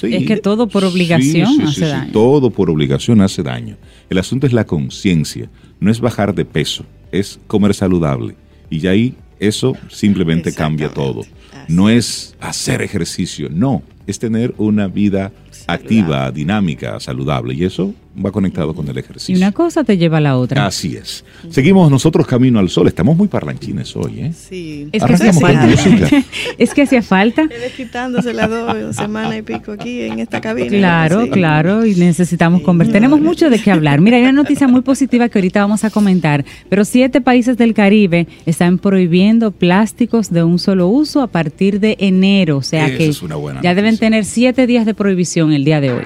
Sí. 0.00 0.12
Es 0.12 0.26
que 0.26 0.38
todo 0.38 0.66
por 0.66 0.84
obligación 0.84 1.46
Sí, 1.46 1.56
sí, 1.56 1.62
hace 1.62 1.72
sí, 1.72 1.80
sí, 1.82 1.86
daño. 1.86 2.12
Todo 2.12 2.50
por 2.50 2.68
obligación 2.68 3.20
hace 3.20 3.44
daño. 3.44 3.76
El 4.10 4.18
asunto 4.18 4.44
es 4.48 4.52
la 4.52 4.64
conciencia, 4.66 5.48
no 5.78 5.88
es 5.88 6.00
bajar 6.00 6.34
de 6.34 6.44
peso, 6.44 6.84
es 7.12 7.38
comer 7.46 7.74
saludable. 7.74 8.34
Y 8.70 8.86
ahí 8.86 9.14
eso 9.38 9.76
simplemente 9.88 10.52
cambia 10.52 10.88
todo. 10.88 11.22
No 11.68 11.88
es 11.88 12.36
hacer 12.40 12.82
ejercicio, 12.82 13.48
no, 13.50 13.82
es 14.06 14.18
tener 14.18 14.54
una 14.58 14.86
vida 14.88 15.32
activa, 15.66 16.30
dinámica, 16.30 17.00
saludable. 17.00 17.54
Y 17.54 17.64
eso 17.64 17.94
va 18.24 18.30
conectado 18.32 18.74
con 18.74 18.88
el 18.88 18.96
Y 18.96 19.00
ejercicio. 19.00 19.36
una 19.36 19.52
cosa 19.52 19.84
te 19.84 19.96
lleva 19.96 20.18
a 20.18 20.20
la 20.20 20.36
otra. 20.36 20.66
Así 20.66 20.96
es. 20.96 21.24
Seguimos 21.50 21.90
nosotros 21.90 22.26
camino 22.26 22.58
al 22.58 22.68
sol. 22.68 22.86
Estamos 22.88 23.16
muy 23.16 23.28
parlanchines 23.28 23.94
hoy, 23.96 24.20
¿eh? 24.20 24.32
sí. 24.32 24.88
Es 24.92 25.02
que, 25.04 25.14
hacía 25.14 25.32
es 26.58 26.74
que 26.74 26.82
hacía 26.82 27.02
falta. 27.02 27.42
Él 27.42 27.72
quitándose 27.76 28.32
las 28.32 28.48
dos 28.50 28.96
semanas 28.96 29.36
y 29.38 29.42
pico 29.42 29.72
aquí 29.72 30.02
en 30.02 30.18
esta 30.20 30.40
cabina. 30.40 30.68
Claro, 30.68 31.24
Sí. 31.24 31.30
claro, 31.30 31.86
y 31.86 31.94
necesitamos 31.94 32.62
conversar. 32.62 32.92
Tenemos 32.94 33.20
mucho 33.20 33.50
de 33.50 33.58
qué 33.58 33.70
hablar. 33.70 34.00
Mira, 34.00 34.16
hay 34.16 34.22
una 34.24 34.32
noticia 34.32 34.68
muy 34.68 34.82
positiva 34.82 35.28
que 35.28 35.38
ahorita 35.38 35.60
vamos 35.60 35.84
a 35.84 35.90
comentar, 35.90 36.44
pero 36.68 36.84
siete 36.84 37.20
países 37.20 37.56
del 37.56 37.74
Caribe 37.74 38.26
están 38.46 38.78
prohibiendo 38.78 39.50
plásticos 39.52 40.30
de 40.30 40.42
un 40.44 40.58
solo 40.58 40.88
uso 40.88 41.20
a 41.22 41.26
partir 41.28 41.80
de 41.80 41.96
enero, 42.00 42.58
o 42.58 42.62
sea 42.62 42.86
Esa 42.86 42.96
que 42.98 43.08
es 43.08 43.22
una 43.22 43.36
buena 43.36 43.60
ya 43.62 43.74
deben 43.74 43.98
tener 43.98 44.24
siete 44.24 44.66
días 44.66 44.86
de 44.86 44.94
prohibición 44.94 45.52
el 45.52 45.64
día 45.64 45.80
de 45.80 45.92
hoy. 45.92 46.04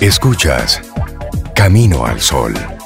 Escuchas 0.00 0.80
Camino 1.54 2.06
al 2.06 2.22
Sol. 2.22 2.79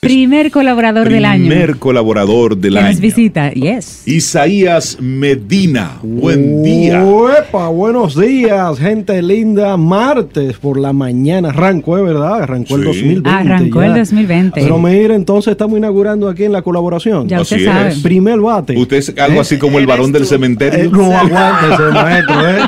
Primer 0.00 0.52
colaborador 0.52 1.08
del 1.08 1.24
año. 1.24 1.48
Primer 1.48 1.76
colaborador 1.76 2.56
del 2.56 2.74
que 2.74 2.78
año. 2.78 2.88
nos 2.90 3.00
visita, 3.00 3.50
yes. 3.50 4.06
Isaías 4.06 4.96
Medina. 5.00 5.96
Buen 6.04 6.62
día. 6.62 7.02
Uepa, 7.02 7.66
buenos 7.66 8.16
días, 8.16 8.78
gente 8.78 9.20
linda. 9.22 9.76
Martes 9.76 10.56
por 10.58 10.78
la 10.78 10.92
mañana. 10.92 11.48
Arrancó, 11.48 11.98
¿eh? 11.98 12.02
¿verdad? 12.02 12.42
Arrancó 12.44 12.76
el 12.76 12.82
Sí. 12.82 12.86
2020. 12.86 13.28
Arrancó 13.28 13.82
el 13.82 13.90
ya. 13.90 13.98
2020. 13.98 14.60
Pero 14.60 14.78
mira, 14.78 15.16
entonces 15.16 15.50
estamos 15.50 15.76
inaugurando 15.76 16.28
aquí 16.28 16.44
en 16.44 16.52
la 16.52 16.62
colaboración. 16.62 17.26
Ya 17.28 17.40
usted 17.40 17.56
Así 17.56 17.64
sabe. 17.64 17.88
es. 17.88 17.98
Primer 17.98 18.38
bate. 18.38 18.78
Usted 18.78 18.98
es 18.98 19.12
algo 19.18 19.40
así 19.40 19.58
como 19.58 19.80
el 19.80 19.86
varón 19.88 20.12
del 20.12 20.22
Eh, 20.22 20.26
cementerio. 20.26 20.90
no 20.92 21.06
aguántese, 21.18 21.82
maestro, 21.92 22.48
¿eh? 22.48 22.58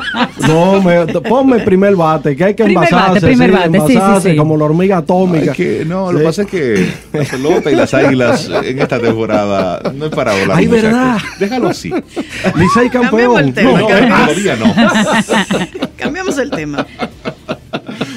No, 0.48 0.82
me, 0.82 1.06
ponme 1.22 1.58
el 1.58 1.62
primer 1.62 1.94
bate, 1.94 2.34
que 2.34 2.42
hay 2.42 2.54
que 2.54 2.64
Primer 2.64 2.88
envasarse, 2.88 3.14
bate, 3.14 3.26
primer 3.28 3.50
sí, 3.50 3.56
bate, 3.56 3.70
sí, 3.78 3.86
sí, 3.86 3.92
envasarse 3.92 4.30
sí. 4.32 4.36
como 4.36 4.56
la 4.56 4.64
hormiga 4.64 4.96
atómica. 4.96 5.52
Ay, 5.52 5.56
que- 5.56 5.84
no, 5.86 6.10
lo 6.10 6.18
que 6.18 6.24
pasa 6.24 6.42
es 6.42 6.48
que 6.48 6.86
la 7.24 7.30
pelota 7.30 7.70
y 7.70 7.74
las 7.74 7.94
águilas 7.94 8.48
en 8.64 8.78
esta 8.78 8.98
temporada 8.98 9.92
no 9.94 10.06
es 10.06 10.14
para 10.14 10.32
volar. 10.32 10.58
Ay, 10.58 10.66
muchachos. 10.66 10.90
¿verdad? 10.90 11.18
Déjalo 11.38 11.68
así. 11.68 11.92
Licey 12.54 12.90
campeón. 12.90 13.44
El 13.44 13.54
tema, 13.54 13.80
No, 13.80 13.86
todavía 13.86 14.56
no. 14.56 14.74
Cambiamos 15.96 16.38
el 16.38 16.50
tema. 16.50 16.86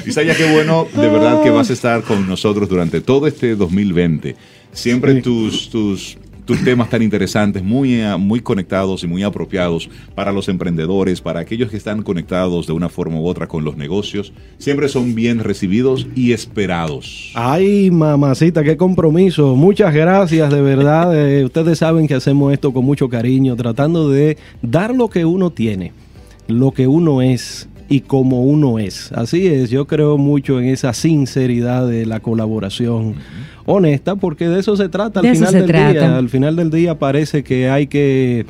Isaya, 0.05 0.35
qué 0.35 0.51
bueno, 0.51 0.87
de 0.93 1.09
verdad 1.09 1.43
que 1.43 1.49
vas 1.49 1.69
a 1.69 1.73
estar 1.73 2.01
con 2.01 2.27
nosotros 2.27 2.67
durante 2.67 3.01
todo 3.01 3.27
este 3.27 3.55
2020. 3.55 4.35
Siempre 4.71 5.21
tus, 5.21 5.69
tus, 5.69 6.17
tus 6.45 6.63
temas 6.63 6.89
tan 6.89 7.01
interesantes, 7.01 7.63
muy, 7.63 7.95
eh, 7.95 8.17
muy 8.17 8.41
conectados 8.41 9.03
y 9.03 9.07
muy 9.07 9.23
apropiados 9.23 9.89
para 10.15 10.31
los 10.31 10.49
emprendedores, 10.49 11.21
para 11.21 11.39
aquellos 11.39 11.69
que 11.69 11.77
están 11.77 12.03
conectados 12.03 12.67
de 12.67 12.73
una 12.73 12.89
forma 12.89 13.19
u 13.19 13.27
otra 13.27 13.47
con 13.47 13.63
los 13.63 13.77
negocios, 13.77 14.33
siempre 14.57 14.89
son 14.89 15.15
bien 15.15 15.39
recibidos 15.39 16.07
y 16.15 16.33
esperados. 16.33 17.31
Ay, 17.35 17.91
mamacita, 17.91 18.63
qué 18.63 18.77
compromiso. 18.77 19.55
Muchas 19.55 19.93
gracias, 19.93 20.51
de 20.51 20.61
verdad. 20.61 21.13
Eh, 21.23 21.45
ustedes 21.45 21.79
saben 21.79 22.07
que 22.07 22.15
hacemos 22.15 22.51
esto 22.51 22.73
con 22.73 22.83
mucho 22.83 23.07
cariño, 23.07 23.55
tratando 23.55 24.09
de 24.09 24.37
dar 24.61 24.93
lo 24.93 25.09
que 25.09 25.25
uno 25.25 25.51
tiene, 25.51 25.93
lo 26.47 26.71
que 26.71 26.87
uno 26.87 27.21
es 27.21 27.69
y 27.93 28.01
como 28.01 28.41
uno 28.43 28.79
es. 28.79 29.11
Así 29.11 29.45
es, 29.45 29.69
yo 29.69 29.85
creo 29.85 30.17
mucho 30.17 30.59
en 30.59 30.65
esa 30.69 30.93
sinceridad 30.93 31.87
de 31.87 32.07
la 32.07 32.21
colaboración 32.21 33.13
honesta, 33.65 34.15
porque 34.15 34.49
de 34.49 34.61
eso 34.61 34.75
se 34.75 34.89
trata 34.89 35.19
al 35.19 35.27
De 35.27 35.35
final 35.35 35.53
del 35.53 35.65
trata. 35.67 35.91
día. 35.91 36.17
Al 36.17 36.27
final 36.27 36.55
del 36.55 36.71
día 36.71 36.97
parece 36.97 37.43
que 37.43 37.69
hay 37.69 37.85
que, 37.85 38.47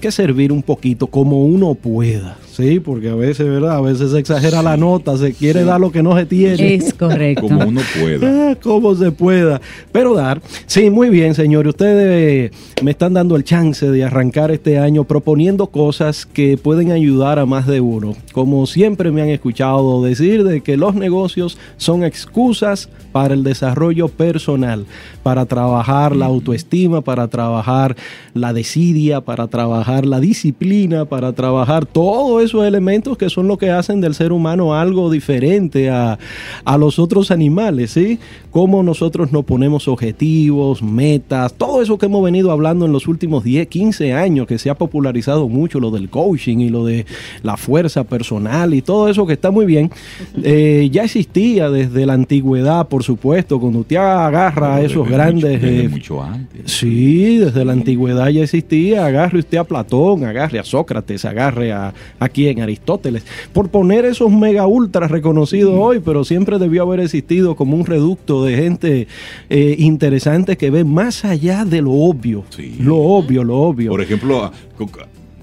que 0.00 0.10
servir 0.10 0.52
un 0.52 0.62
poquito 0.62 1.06
como 1.06 1.44
uno 1.44 1.74
pueda. 1.74 2.38
Sí, 2.58 2.80
porque 2.80 3.08
a 3.08 3.14
veces, 3.14 3.46
¿verdad? 3.46 3.76
A 3.76 3.80
veces 3.80 4.10
se 4.10 4.18
exagera 4.18 4.64
la 4.64 4.76
nota, 4.76 5.16
se 5.16 5.32
quiere 5.32 5.62
dar 5.62 5.80
lo 5.80 5.92
que 5.92 6.02
no 6.02 6.16
se 6.18 6.26
tiene. 6.26 6.74
Es 6.74 6.92
correcto. 6.92 7.42
Como 7.42 7.64
uno 7.64 7.80
pueda. 8.00 8.56
Como 8.60 8.96
se 8.96 9.12
pueda. 9.12 9.60
Pero 9.92 10.12
dar. 10.14 10.42
Sí, 10.66 10.90
muy 10.90 11.08
bien, 11.08 11.36
señores. 11.36 11.70
Ustedes 11.70 12.50
me 12.82 12.90
están 12.90 13.14
dando 13.14 13.36
el 13.36 13.44
chance 13.44 13.88
de 13.88 14.02
arrancar 14.02 14.50
este 14.50 14.76
año 14.76 15.04
proponiendo 15.04 15.68
cosas 15.68 16.26
que 16.26 16.56
pueden 16.56 16.90
ayudar 16.90 17.38
a 17.38 17.46
más 17.46 17.68
de 17.68 17.80
uno. 17.80 18.16
Como 18.32 18.66
siempre 18.66 19.12
me 19.12 19.22
han 19.22 19.28
escuchado 19.28 20.02
decir 20.02 20.42
de 20.42 20.60
que 20.60 20.76
los 20.76 20.96
negocios 20.96 21.58
son 21.76 22.02
excusas 22.02 22.88
para 23.12 23.34
el 23.34 23.44
desarrollo 23.44 24.08
personal, 24.08 24.86
para 25.22 25.46
trabajar 25.46 26.14
la 26.14 26.26
autoestima, 26.26 27.00
para 27.00 27.28
trabajar 27.28 27.96
la 28.34 28.52
desidia, 28.52 29.20
para 29.20 29.48
trabajar 29.48 30.06
la 30.06 30.20
disciplina, 30.20 31.04
para 31.04 31.32
trabajar 31.32 31.86
todos 31.86 32.42
esos 32.42 32.64
elementos 32.64 33.18
que 33.18 33.30
son 33.30 33.48
lo 33.48 33.58
que 33.58 33.70
hacen 33.70 34.00
del 34.00 34.14
ser 34.14 34.32
humano 34.32 34.74
algo 34.74 35.10
diferente 35.10 35.90
a, 35.90 36.18
a 36.64 36.78
los 36.78 36.98
otros 36.98 37.30
animales, 37.30 37.92
¿sí? 37.92 38.18
Cómo 38.50 38.82
nosotros 38.82 39.32
nos 39.32 39.44
ponemos 39.44 39.88
objetivos, 39.88 40.82
metas, 40.82 41.54
todo 41.54 41.82
eso 41.82 41.98
que 41.98 42.06
hemos 42.06 42.22
venido 42.22 42.50
hablando 42.50 42.86
en 42.86 42.92
los 42.92 43.08
últimos 43.08 43.44
10, 43.44 43.68
15 43.68 44.12
años, 44.14 44.46
que 44.46 44.58
se 44.58 44.70
ha 44.70 44.74
popularizado 44.74 45.48
mucho 45.48 45.80
lo 45.80 45.90
del 45.90 46.08
coaching 46.08 46.58
y 46.58 46.68
lo 46.68 46.84
de 46.84 47.06
la 47.42 47.56
fuerza 47.56 48.04
personal 48.04 48.74
y 48.74 48.82
todo 48.82 49.08
eso 49.08 49.26
que 49.26 49.34
está 49.34 49.50
muy 49.50 49.66
bien, 49.66 49.90
eh, 50.42 50.88
ya 50.90 51.04
existía 51.04 51.70
desde 51.70 52.06
la 52.06 52.14
antigüedad, 52.14 52.88
por 52.88 52.97
supuesto, 53.02 53.58
cuando 53.60 53.80
usted 53.80 53.96
agarra 53.96 54.76
a 54.76 54.82
esos 54.82 55.04
Desde 55.04 55.14
grandes... 55.16 55.52
mucho- 55.54 55.66
desde 55.66 55.84
eh, 55.84 55.88
mucho 55.88 56.22
antes. 56.22 56.72
Sí, 56.72 57.38
desde 57.38 57.64
la 57.64 57.72
antigüedad 57.72 58.28
ya 58.28 58.42
existía. 58.42 59.06
Agarre 59.06 59.38
usted 59.40 59.58
a 59.58 59.64
Platón, 59.64 60.24
agarre 60.24 60.58
a 60.58 60.64
Sócrates, 60.64 61.24
agarre 61.24 61.72
a, 61.72 61.92
a 62.18 62.28
quién, 62.28 62.60
Aristóteles. 62.60 63.24
Por 63.52 63.68
poner 63.70 64.04
esos 64.04 64.30
mega 64.30 64.66
ultras 64.66 65.10
reconocidos 65.10 65.74
hoy, 65.78 66.00
pero 66.00 66.24
siempre 66.24 66.58
debió 66.58 66.82
haber 66.82 67.00
existido 67.00 67.56
como 67.56 67.76
un 67.76 67.86
reducto 67.86 68.44
de 68.44 68.56
gente 68.56 69.08
eh, 69.50 69.76
interesante 69.78 70.56
que 70.56 70.70
ve 70.70 70.84
más 70.84 71.24
allá 71.24 71.64
de 71.64 71.82
lo 71.82 71.92
obvio. 71.92 72.44
Sí. 72.50 72.76
Lo 72.80 72.96
obvio, 72.96 73.44
lo 73.44 73.56
obvio. 73.56 73.90
Por 73.90 74.00
ejemplo, 74.02 74.52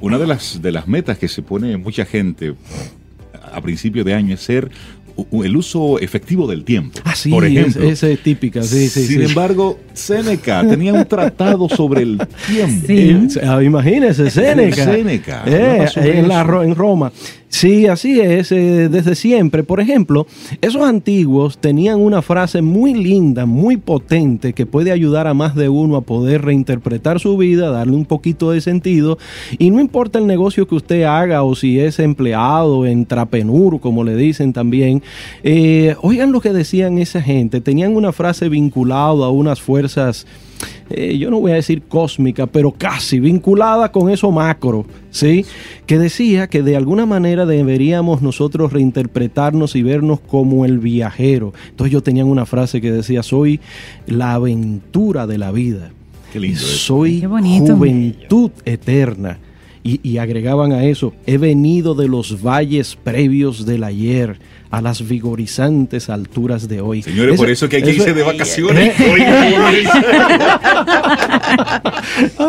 una 0.01 0.17
de 0.17 0.27
las, 0.27 0.61
de 0.61 0.71
las 0.71 0.87
metas 0.87 1.17
que 1.17 1.27
se 1.27 1.41
pone 1.41 1.77
mucha 1.77 2.05
gente 2.05 2.53
a 3.51 3.61
principio 3.61 4.03
de 4.03 4.13
año 4.13 4.33
es 4.33 4.41
ser 4.41 4.69
el 5.43 5.57
uso 5.57 5.99
efectivo 5.99 6.47
del 6.47 6.63
tiempo. 6.63 6.99
Ah, 7.03 7.15
sí, 7.15 7.29
por 7.29 7.45
ejemplo. 7.45 7.83
esa 7.83 8.07
es 8.09 8.21
típica, 8.21 8.61
sí, 8.63 8.89
sí. 8.89 9.05
Sin 9.07 9.19
sí. 9.21 9.25
embargo, 9.25 9.79
Seneca 9.93 10.67
tenía 10.67 10.93
un 10.93 11.05
tratado 11.05 11.69
sobre 11.69 12.01
el 12.01 12.17
tiempo. 12.47 12.87
Sí. 12.87 13.09
Eh, 13.09 13.27
ah, 13.47 13.63
imagínese, 13.63 14.29
Séneca. 14.29 14.85
Séneca, 14.85 15.43
Eh, 15.45 16.23
la 16.27 16.41
en 16.63 16.75
Roma. 16.75 17.11
Sí, 17.57 17.87
así 17.87 18.19
es, 18.19 18.51
eh, 18.51 18.89
desde 18.89 19.15
siempre. 19.15 19.63
Por 19.63 19.79
ejemplo, 19.79 20.27
esos 20.59 20.81
antiguos 20.81 21.57
tenían 21.57 22.01
una 22.01 22.21
frase 22.21 22.61
muy 22.61 22.93
linda, 22.93 23.45
muy 23.45 23.77
potente, 23.77 24.51
que 24.51 24.65
puede 24.65 24.91
ayudar 24.91 25.25
a 25.25 25.33
más 25.33 25.55
de 25.55 25.69
uno 25.69 25.95
a 25.95 26.01
poder 26.01 26.43
reinterpretar 26.43 27.21
su 27.21 27.37
vida, 27.37 27.71
darle 27.71 27.95
un 27.95 28.03
poquito 28.03 28.51
de 28.51 28.59
sentido. 28.59 29.17
Y 29.57 29.69
no 29.69 29.79
importa 29.79 30.19
el 30.19 30.27
negocio 30.27 30.67
que 30.67 30.75
usted 30.75 31.03
haga 31.03 31.43
o 31.43 31.55
si 31.55 31.79
es 31.79 31.99
empleado, 31.99 32.85
entrapenur, 32.85 33.79
como 33.79 34.03
le 34.03 34.17
dicen 34.17 34.51
también. 34.51 35.01
eh, 35.41 35.95
oigan 36.01 36.33
lo 36.33 36.41
que 36.41 36.51
decían 36.51 36.97
esa 36.97 37.21
gente. 37.21 37.61
Tenían 37.61 37.95
una 37.95 38.11
frase 38.11 38.49
vinculada 38.49 39.27
a 39.27 39.29
unas 39.29 39.61
fuerzas 39.61 40.27
eh, 40.89 41.17
yo 41.17 41.29
no 41.31 41.39
voy 41.39 41.51
a 41.51 41.55
decir 41.55 41.83
cósmica, 41.83 42.47
pero 42.47 42.71
casi 42.71 43.19
vinculada 43.19 43.91
con 43.91 44.09
eso 44.09 44.31
macro, 44.31 44.85
¿sí? 45.11 45.45
Que 45.85 45.97
decía 45.99 46.47
que 46.47 46.61
de 46.63 46.75
alguna 46.75 47.05
manera 47.05 47.45
deberíamos 47.45 48.21
nosotros 48.21 48.73
reinterpretarnos 48.73 49.75
y 49.75 49.83
vernos 49.83 50.19
como 50.19 50.65
el 50.65 50.79
viajero. 50.79 51.53
Entonces 51.69 51.91
yo 51.91 52.01
tenía 52.03 52.25
una 52.25 52.45
frase 52.45 52.81
que 52.81 52.91
decía, 52.91 53.23
soy 53.23 53.59
la 54.07 54.33
aventura 54.33 55.27
de 55.27 55.37
la 55.37 55.51
vida. 55.51 55.91
Qué 56.33 56.39
lindo. 56.39 56.59
Soy 56.59 57.21
Qué 57.21 57.27
bonito. 57.27 57.75
juventud 57.75 58.51
eterna. 58.65 59.39
Y, 59.87 59.99
y 60.01 60.17
agregaban 60.17 60.71
a 60.71 60.83
eso, 60.85 61.13
he 61.27 61.37
venido 61.37 61.93
de 61.93 62.07
los 62.07 62.41
valles 62.41 62.97
previos 63.03 63.67
del 63.67 63.83
ayer 63.83 64.35
a 64.71 64.81
las 64.81 65.07
vigorizantes 65.07 66.09
alturas 66.09 66.67
de 66.67 66.81
hoy. 66.81 67.03
Señores, 67.03 67.37
por 67.37 67.51
eso 67.51 67.69
que 67.69 67.75
hay 67.75 67.83
que 67.83 67.91
irse 67.93 68.11
de 68.15 68.23
vacaciones. 68.23 68.93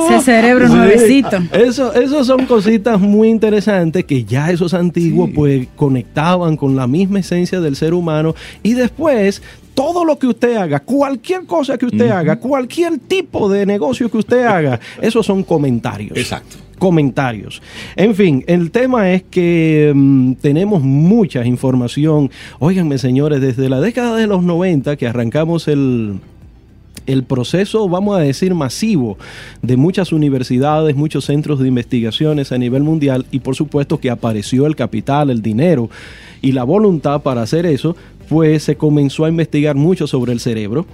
Ese 0.09 0.21
cerebro 0.25 0.67
Sí. 0.69 0.75
nuevecito. 0.75 1.37
Eso, 1.53 1.93
eso 1.95 2.25
son 2.25 2.47
cositas 2.47 2.99
muy 3.01 3.29
interesantes 3.29 4.05
que 4.05 4.25
ya 4.25 4.51
esos 4.51 4.73
antiguos 4.75 5.29
Sí. 5.29 5.35
pues 5.37 5.69
conectaban 5.77 6.57
con 6.57 6.75
la 6.77 6.87
misma 6.87 7.21
esencia 7.21 7.61
del 7.61 7.77
ser 7.77 7.93
humano 7.95 8.35
y 8.63 8.73
después 8.75 9.43
todo 9.75 10.05
lo 10.07 10.19
que 10.19 10.27
usted 10.27 10.57
haga, 10.57 10.81
cualquier 10.81 11.45
cosa 11.45 11.77
que 11.77 11.85
usted 11.87 12.09
haga, 12.11 12.37
cualquier 12.37 12.99
tipo 12.99 13.49
de 13.51 13.67
negocio 13.67 14.11
que 14.11 14.17
usted 14.17 14.43
haga, 14.47 14.81
esos 15.03 15.27
son 15.27 15.43
comentarios. 15.43 16.17
Exacto. 16.17 16.57
Comentarios. 16.79 17.63
En 17.97 18.15
fin, 18.15 18.45
el 18.47 18.71
tema 18.71 19.13
es 19.13 19.23
que 19.23 19.93
mm, 19.95 20.35
tenemos 20.35 20.83
mucha 20.83 21.45
información. 21.45 22.31
Óiganme, 22.59 22.99
señores, 22.99 23.41
desde 23.41 23.69
la 23.69 23.81
década 23.81 24.17
de 24.17 24.27
los 24.27 24.43
90 24.43 24.97
que 24.97 25.07
arrancamos 25.07 25.69
el, 25.69 26.21
el 27.07 27.25
proceso, 27.25 27.89
vamos 27.89 28.17
a 28.17 28.21
decir, 28.21 28.55
masivo 28.55 29.17
de 29.63 29.77
muchas 29.77 30.13
universidades, 30.13 30.97
muchos 30.97 31.25
centros 31.25 31.61
de 31.61 31.69
investigaciones 31.69 32.53
a 32.53 32.59
nivel 32.59 32.83
mundial 32.83 33.27
y 33.31 33.41
por 33.41 33.55
supuesto 33.55 33.99
que 33.99 34.11
apareció 34.11 34.67
el 34.67 34.77
capital, 34.77 35.31
el 35.31 35.43
dinero 35.43 35.89
y 36.43 36.53
la 36.53 36.65
voluntad 36.65 37.23
para 37.23 37.43
hacer 37.43 37.67
eso, 37.67 37.97
pues 38.29 38.65
se 38.65 38.77
comenzó 38.77 39.25
a 39.25 39.29
investigar 39.29 39.77
mucho 39.77 40.07
sobre 40.07 40.33
el 40.33 40.41
cerebro. 40.41 40.87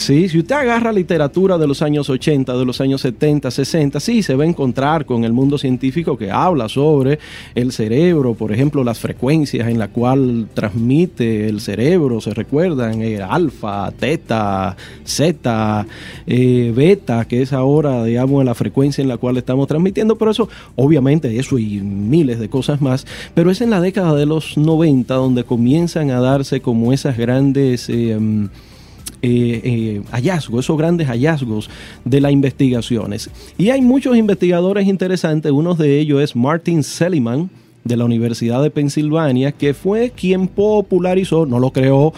Sí, 0.00 0.30
si 0.30 0.38
usted 0.38 0.54
agarra 0.54 0.94
literatura 0.94 1.58
de 1.58 1.66
los 1.66 1.82
años 1.82 2.08
80, 2.08 2.56
de 2.56 2.64
los 2.64 2.80
años 2.80 3.02
70, 3.02 3.50
60, 3.50 4.00
sí, 4.00 4.22
se 4.22 4.34
va 4.34 4.44
a 4.44 4.46
encontrar 4.46 5.04
con 5.04 5.24
el 5.24 5.34
mundo 5.34 5.58
científico 5.58 6.16
que 6.16 6.30
habla 6.30 6.70
sobre 6.70 7.18
el 7.54 7.70
cerebro, 7.70 8.32
por 8.32 8.50
ejemplo, 8.50 8.82
las 8.82 8.98
frecuencias 8.98 9.68
en 9.68 9.78
la 9.78 9.88
cual 9.88 10.48
transmite 10.54 11.50
el 11.50 11.60
cerebro, 11.60 12.22
se 12.22 12.32
recuerdan, 12.32 13.02
eh, 13.02 13.20
alfa, 13.20 13.90
teta, 13.90 14.74
zeta, 15.06 15.86
eh, 16.26 16.72
beta, 16.74 17.26
que 17.26 17.42
es 17.42 17.52
ahora, 17.52 18.02
digamos, 18.02 18.42
la 18.42 18.54
frecuencia 18.54 19.02
en 19.02 19.08
la 19.08 19.18
cual 19.18 19.36
estamos 19.36 19.68
transmitiendo, 19.68 20.16
pero 20.16 20.30
eso, 20.30 20.48
obviamente, 20.76 21.38
eso 21.38 21.58
y 21.58 21.78
miles 21.82 22.40
de 22.40 22.48
cosas 22.48 22.80
más, 22.80 23.06
pero 23.34 23.50
es 23.50 23.60
en 23.60 23.68
la 23.68 23.82
década 23.82 24.14
de 24.14 24.24
los 24.24 24.56
90 24.56 25.12
donde 25.12 25.44
comienzan 25.44 26.10
a 26.10 26.20
darse 26.20 26.62
como 26.62 26.94
esas 26.94 27.18
grandes... 27.18 27.90
eh, 27.90 28.48
eh, 29.22 29.60
eh, 29.62 30.02
hallazgos, 30.10 30.64
esos 30.64 30.78
grandes 30.78 31.06
hallazgos 31.08 31.68
de 32.04 32.20
las 32.20 32.32
investigaciones. 32.32 33.30
Y 33.58 33.70
hay 33.70 33.82
muchos 33.82 34.16
investigadores 34.16 34.86
interesantes, 34.86 35.52
uno 35.52 35.74
de 35.74 35.98
ellos 35.98 36.22
es 36.22 36.34
Martin 36.34 36.82
Seligman 36.82 37.50
de 37.84 37.96
la 37.96 38.04
Universidad 38.04 38.62
de 38.62 38.70
Pensilvania, 38.70 39.52
que 39.52 39.74
fue 39.74 40.10
quien 40.10 40.48
popularizó, 40.48 41.46
no 41.46 41.58
lo 41.58 41.70
creó, 41.70 42.12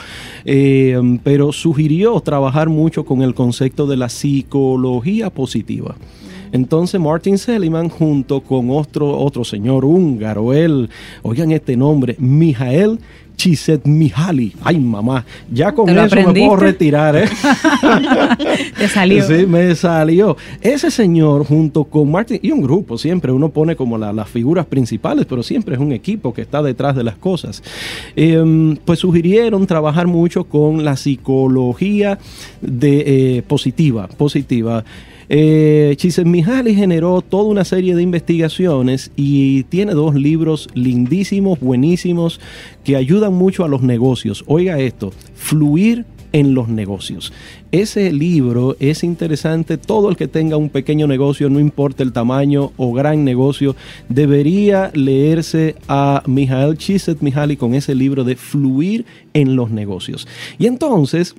eh, 0.45 1.01
pero 1.23 1.53
sugirió 1.53 2.21
trabajar 2.21 2.69
mucho 2.69 3.05
con 3.05 3.23
el 3.23 3.35
concepto 3.35 3.87
de 3.87 3.97
la 3.97 4.09
psicología 4.09 5.31
positiva. 5.31 5.97
Entonces 6.53 7.01
Martin 7.01 7.39
Seligman 7.39 7.89
junto 7.89 8.43
con 8.43 8.71
otro, 8.71 9.19
otro 9.19 9.43
señor 9.43 9.85
húngaro, 9.85 10.53
él, 10.53 10.91
oigan 11.23 11.51
este 11.51 11.77
nombre, 11.77 12.15
Mijael 12.19 12.99
Csikszentmihalyi. 13.43 14.53
Ay, 14.63 14.79
mamá, 14.79 15.25
ya 15.53 15.73
con 15.73 15.87
¿Te 15.87 15.95
lo 15.95 16.05
eso 16.05 16.15
me 16.17 16.23
puedo 16.25 16.57
retirar, 16.57 17.17
¿eh? 17.17 17.25
Te 18.79 18.89
salió. 18.89 19.27
Sí, 19.27 19.47
me 19.47 19.75
salió. 19.75 20.37
Ese 20.61 20.91
señor 20.93 21.45
junto 21.45 21.85
con 21.85 22.11
Martin 22.11 22.39
y 22.41 22.53
un 22.53 22.63
grupo, 22.63 22.97
siempre 22.99 23.33
uno 23.33 23.49
pone 23.49 23.75
como 23.75 23.99
la- 23.99 24.13
las 24.13 24.29
figuras 24.29 24.67
principales, 24.67 25.27
pero 25.29 25.43
siempre 25.43 25.75
es 25.75 25.81
un 25.81 25.91
equipo 25.93 26.33
que 26.33 26.43
está 26.43 26.63
detrás 26.63 26.95
de 26.95 27.03
las 27.03 27.17
cosas. 27.17 27.63
Em, 28.15 28.77
pues 28.77 29.01
sugirieron 29.01 29.67
trabajar 29.67 30.07
mucho 30.07 30.45
con 30.45 30.85
la 30.85 30.97
psicología 30.97 32.19
de, 32.61 33.39
eh, 33.39 33.43
positiva, 33.43 34.07
positiva. 34.07 34.85
Eh, 35.29 35.95
Csikszentmihalyi 35.97 36.75
generó 36.75 37.23
toda 37.23 37.45
una 37.45 37.65
serie 37.65 37.95
de 37.95 38.03
investigaciones 38.03 39.11
y 39.17 39.65
tiene 39.65 39.93
dos 39.93 40.15
libros 40.15 40.69
lindísimos, 40.75 41.61
buenísimos, 41.61 42.41
que 42.85 42.97
ayudan 42.97 43.35
mucho 43.35 43.65
a 43.65 43.69
los 43.69 43.83
negocios. 43.83 44.45
Oiga 44.47 44.79
esto, 44.79 45.13
fluir 45.35 46.05
en 46.33 46.55
los 46.55 46.69
negocios. 46.69 47.33
Ese 47.71 48.13
libro 48.13 48.77
es 48.81 49.05
interesante, 49.05 49.79
todo 49.79 50.09
el 50.11 50.17
que 50.17 50.29
tenga 50.29 50.57
un 50.57 50.71
pequeño 50.71 51.07
negocio, 51.07 51.49
no 51.49 51.61
importa 51.61 52.03
el 52.03 52.13
tamaño 52.13 52.73
o 52.77 52.93
gran 52.93 53.25
negocio, 53.25 53.77
debería 54.09 54.91
leerse 54.95 55.77
a 55.89 56.23
Mijael 56.27 56.77
Csikszentmihalyi 56.77 57.57
con 57.57 57.75
ese 57.75 57.95
libro 57.95 58.25
de 58.25 58.37
Fluir 58.37 59.05
en 59.35 59.57
los 59.57 59.71
negocios. 59.71 60.27
Y 60.59 60.67
entonces, 60.67 61.35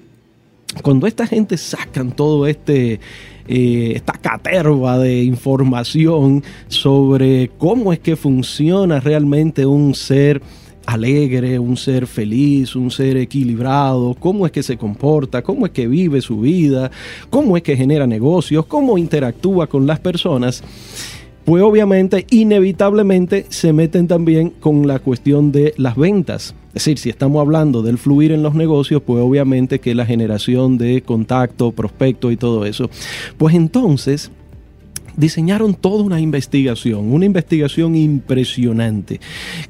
cuando 0.81 1.07
esta 1.07 1.27
gente 1.27 1.57
sacan 1.57 2.11
todo 2.11 2.47
este 2.47 2.99
eh, 3.47 3.91
esta 3.95 4.13
caterva 4.13 4.97
de 4.97 5.23
información 5.23 6.43
sobre 6.69 7.51
cómo 7.57 7.91
es 7.91 7.99
que 7.99 8.15
funciona 8.15 9.01
realmente 9.01 9.65
un 9.65 9.93
ser 9.95 10.41
alegre, 10.85 11.59
un 11.59 11.75
ser 11.75 12.07
feliz, 12.07 12.75
un 12.75 12.89
ser 12.89 13.17
equilibrado, 13.17 14.15
cómo 14.19 14.45
es 14.45 14.51
que 14.51 14.63
se 14.63 14.77
comporta, 14.77 15.41
cómo 15.41 15.65
es 15.65 15.71
que 15.71 15.87
vive 15.87 16.21
su 16.21 16.39
vida, 16.39 16.91
cómo 17.29 17.57
es 17.57 17.63
que 17.63 17.75
genera 17.75 18.07
negocios, 18.07 18.65
cómo 18.65 18.97
interactúa 18.97 19.67
con 19.67 19.87
las 19.87 19.99
personas, 19.99 20.63
pues 21.45 21.61
obviamente, 21.61 22.25
inevitablemente 22.29 23.45
se 23.49 23.73
meten 23.73 24.07
también 24.07 24.49
con 24.49 24.87
la 24.87 24.99
cuestión 24.99 25.51
de 25.51 25.73
las 25.77 25.97
ventas. 25.97 26.55
Es 26.73 26.85
decir, 26.85 26.97
si 26.97 27.09
estamos 27.09 27.39
hablando 27.39 27.83
del 27.83 27.99
fluir 27.99 28.31
en 28.31 28.41
los 28.41 28.55
negocios, 28.55 29.01
pues 29.05 29.23
obviamente 29.23 29.79
que 29.79 29.93
la 29.93 30.05
generación 30.05 30.77
de 30.77 31.01
contacto, 31.01 31.71
prospecto 31.71 32.31
y 32.31 32.37
todo 32.37 32.65
eso. 32.65 32.89
Pues 33.37 33.53
entonces 33.53 34.31
diseñaron 35.15 35.75
toda 35.75 36.03
una 36.03 36.19
investigación, 36.19 37.13
una 37.13 37.25
investigación 37.25 37.95
impresionante, 37.95 39.19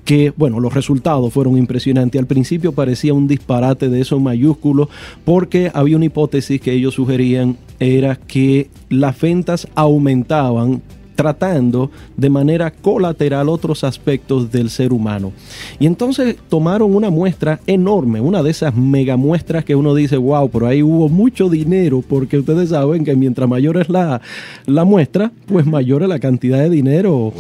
que 0.06 0.34
bueno, 0.36 0.60
los 0.60 0.74
resultados 0.74 1.34
fueron 1.34 1.58
impresionantes. 1.58 2.20
Al 2.20 2.28
principio 2.28 2.72
parecía 2.72 3.14
un 3.14 3.28
disparate 3.28 3.90
de 3.90 4.02
esos 4.02 4.22
mayúsculos 4.22 4.88
porque 5.26 5.72
había 5.74 5.98
una 5.98 6.06
hipótesis 6.06 6.62
que 6.62 6.72
ellos 6.72 6.94
sugerían, 6.94 7.58
era 7.80 8.16
que 8.16 8.70
las 8.90 9.20
ventas 9.20 9.68
aumentaban 9.76 10.82
tratando 11.16 11.92
de 12.18 12.30
manera 12.30 12.72
colateral 12.72 13.50
otros 13.50 13.84
aspectos 13.84 14.52
del 14.52 14.70
ser 14.70 14.94
humano. 14.94 15.32
Y 15.80 15.86
entonces 15.86 16.36
tomaron 16.50 16.96
una 16.96 17.10
muestra 17.10 17.60
enorme, 17.68 18.22
una 18.22 18.44
de 18.44 18.52
esas 18.52 18.76
mega 18.76 19.18
muestras 19.18 19.66
que 19.66 19.76
uno 19.76 19.96
dice, 19.96 20.18
wow, 20.18 20.50
pero 20.50 20.68
ahí 20.68 20.82
hubo 20.84 21.10
mucho 21.10 21.50
dinero, 21.50 22.04
porque 22.08 22.38
ustedes 22.38 22.70
saben 22.70 23.04
que 23.04 23.16
mientras 23.16 23.48
mayor 23.48 23.78
es 23.78 23.90
la, 23.90 24.22
la 24.66 24.84
muestra, 24.86 25.32
pues 25.48 25.66
mayor 25.66 26.04
es 26.04 26.10
la 26.10 26.20
cantidad 26.20 26.60
de 26.60 26.70
dinero 26.70 27.34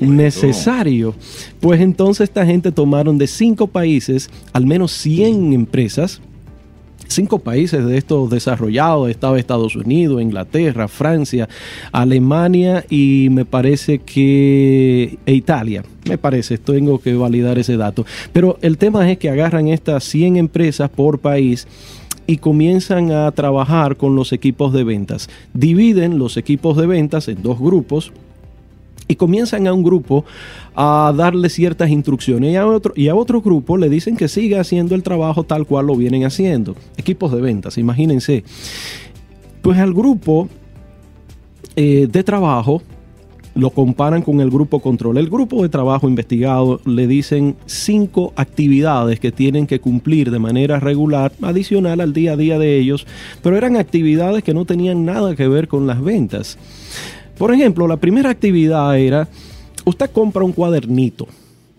necesario. 0.00 1.14
Pues 1.60 1.80
entonces 1.80 2.28
esta 2.28 2.44
gente 2.46 2.72
tomaron 2.72 3.18
de 3.18 3.26
cinco 3.26 3.66
países 3.66 4.30
al 4.52 4.66
menos 4.66 4.92
100 4.92 5.52
empresas 5.52 6.20
cinco 7.08 7.38
países 7.38 7.84
de 7.84 7.96
estos 7.96 8.30
desarrollados, 8.30 9.10
estaba 9.10 9.38
Estados 9.38 9.76
Unidos, 9.76 10.22
Inglaterra, 10.22 10.88
Francia, 10.88 11.48
Alemania 11.92 12.84
y 12.88 13.28
me 13.30 13.44
parece 13.44 13.98
que 13.98 15.18
e 15.26 15.32
Italia. 15.34 15.84
Me 16.08 16.18
parece, 16.18 16.58
tengo 16.58 16.98
que 16.98 17.14
validar 17.14 17.58
ese 17.58 17.76
dato. 17.76 18.04
Pero 18.32 18.58
el 18.62 18.78
tema 18.78 19.10
es 19.10 19.18
que 19.18 19.30
agarran 19.30 19.68
estas 19.68 20.04
100 20.04 20.36
empresas 20.36 20.90
por 20.90 21.20
país 21.20 21.66
y 22.26 22.38
comienzan 22.38 23.10
a 23.10 23.30
trabajar 23.32 23.96
con 23.96 24.16
los 24.16 24.32
equipos 24.32 24.72
de 24.72 24.84
ventas. 24.84 25.28
Dividen 25.54 26.18
los 26.18 26.36
equipos 26.36 26.76
de 26.76 26.86
ventas 26.86 27.28
en 27.28 27.42
dos 27.42 27.58
grupos 27.58 28.12
y 29.12 29.16
comienzan 29.16 29.66
a 29.66 29.72
un 29.72 29.82
grupo 29.82 30.24
a 30.74 31.12
darle 31.14 31.48
ciertas 31.50 31.90
instrucciones 31.90 32.52
y 32.52 32.56
a 32.56 32.66
otro, 32.66 32.92
y 32.96 33.08
a 33.08 33.14
otro 33.14 33.42
grupo 33.42 33.76
le 33.76 33.88
dicen 33.88 34.16
que 34.16 34.26
siga 34.26 34.60
haciendo 34.60 34.94
el 34.94 35.02
trabajo 35.02 35.44
tal 35.44 35.66
cual 35.66 35.86
lo 35.86 35.96
vienen 35.96 36.24
haciendo. 36.24 36.74
Equipos 36.96 37.30
de 37.32 37.40
ventas, 37.40 37.76
imagínense. 37.78 38.42
Pues 39.60 39.78
al 39.78 39.92
grupo 39.92 40.48
eh, 41.76 42.08
de 42.10 42.24
trabajo 42.24 42.82
lo 43.54 43.68
comparan 43.68 44.22
con 44.22 44.40
el 44.40 44.50
grupo 44.50 44.80
control. 44.80 45.18
El 45.18 45.28
grupo 45.28 45.62
de 45.62 45.68
trabajo 45.68 46.08
investigado 46.08 46.80
le 46.86 47.06
dicen 47.06 47.56
cinco 47.66 48.32
actividades 48.36 49.20
que 49.20 49.30
tienen 49.30 49.66
que 49.66 49.78
cumplir 49.78 50.30
de 50.30 50.38
manera 50.38 50.80
regular, 50.80 51.32
adicional 51.42 52.00
al 52.00 52.14
día 52.14 52.32
a 52.32 52.36
día 52.36 52.58
de 52.58 52.78
ellos, 52.78 53.06
pero 53.42 53.58
eran 53.58 53.76
actividades 53.76 54.42
que 54.42 54.54
no 54.54 54.64
tenían 54.64 55.04
nada 55.04 55.36
que 55.36 55.48
ver 55.48 55.68
con 55.68 55.86
las 55.86 56.02
ventas. 56.02 56.56
Por 57.42 57.52
ejemplo, 57.52 57.88
la 57.88 57.96
primera 57.96 58.30
actividad 58.30 58.96
era, 58.96 59.26
usted 59.84 60.08
compra 60.12 60.44
un 60.44 60.52
cuadernito. 60.52 61.26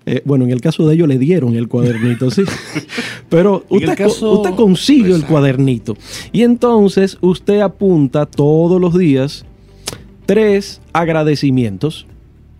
Eh, 0.05 0.21
bueno, 0.25 0.43
en 0.43 0.51
el 0.51 0.59
caso 0.59 0.85
de 0.85 0.95
ellos 0.95 1.07
le 1.07 1.17
dieron 1.17 1.55
el 1.55 1.69
cuadernito, 1.69 2.29
sí. 2.31 2.43
Pero 3.29 3.63
usted, 3.69 4.05
usted 4.05 4.55
consigue 4.55 5.15
el 5.15 5.25
cuadernito. 5.25 5.95
Y 6.33 6.41
entonces 6.41 7.17
usted 7.21 7.61
apunta 7.61 8.25
todos 8.25 8.81
los 8.81 8.97
días 8.97 9.45
tres 10.25 10.81
agradecimientos. 10.91 12.07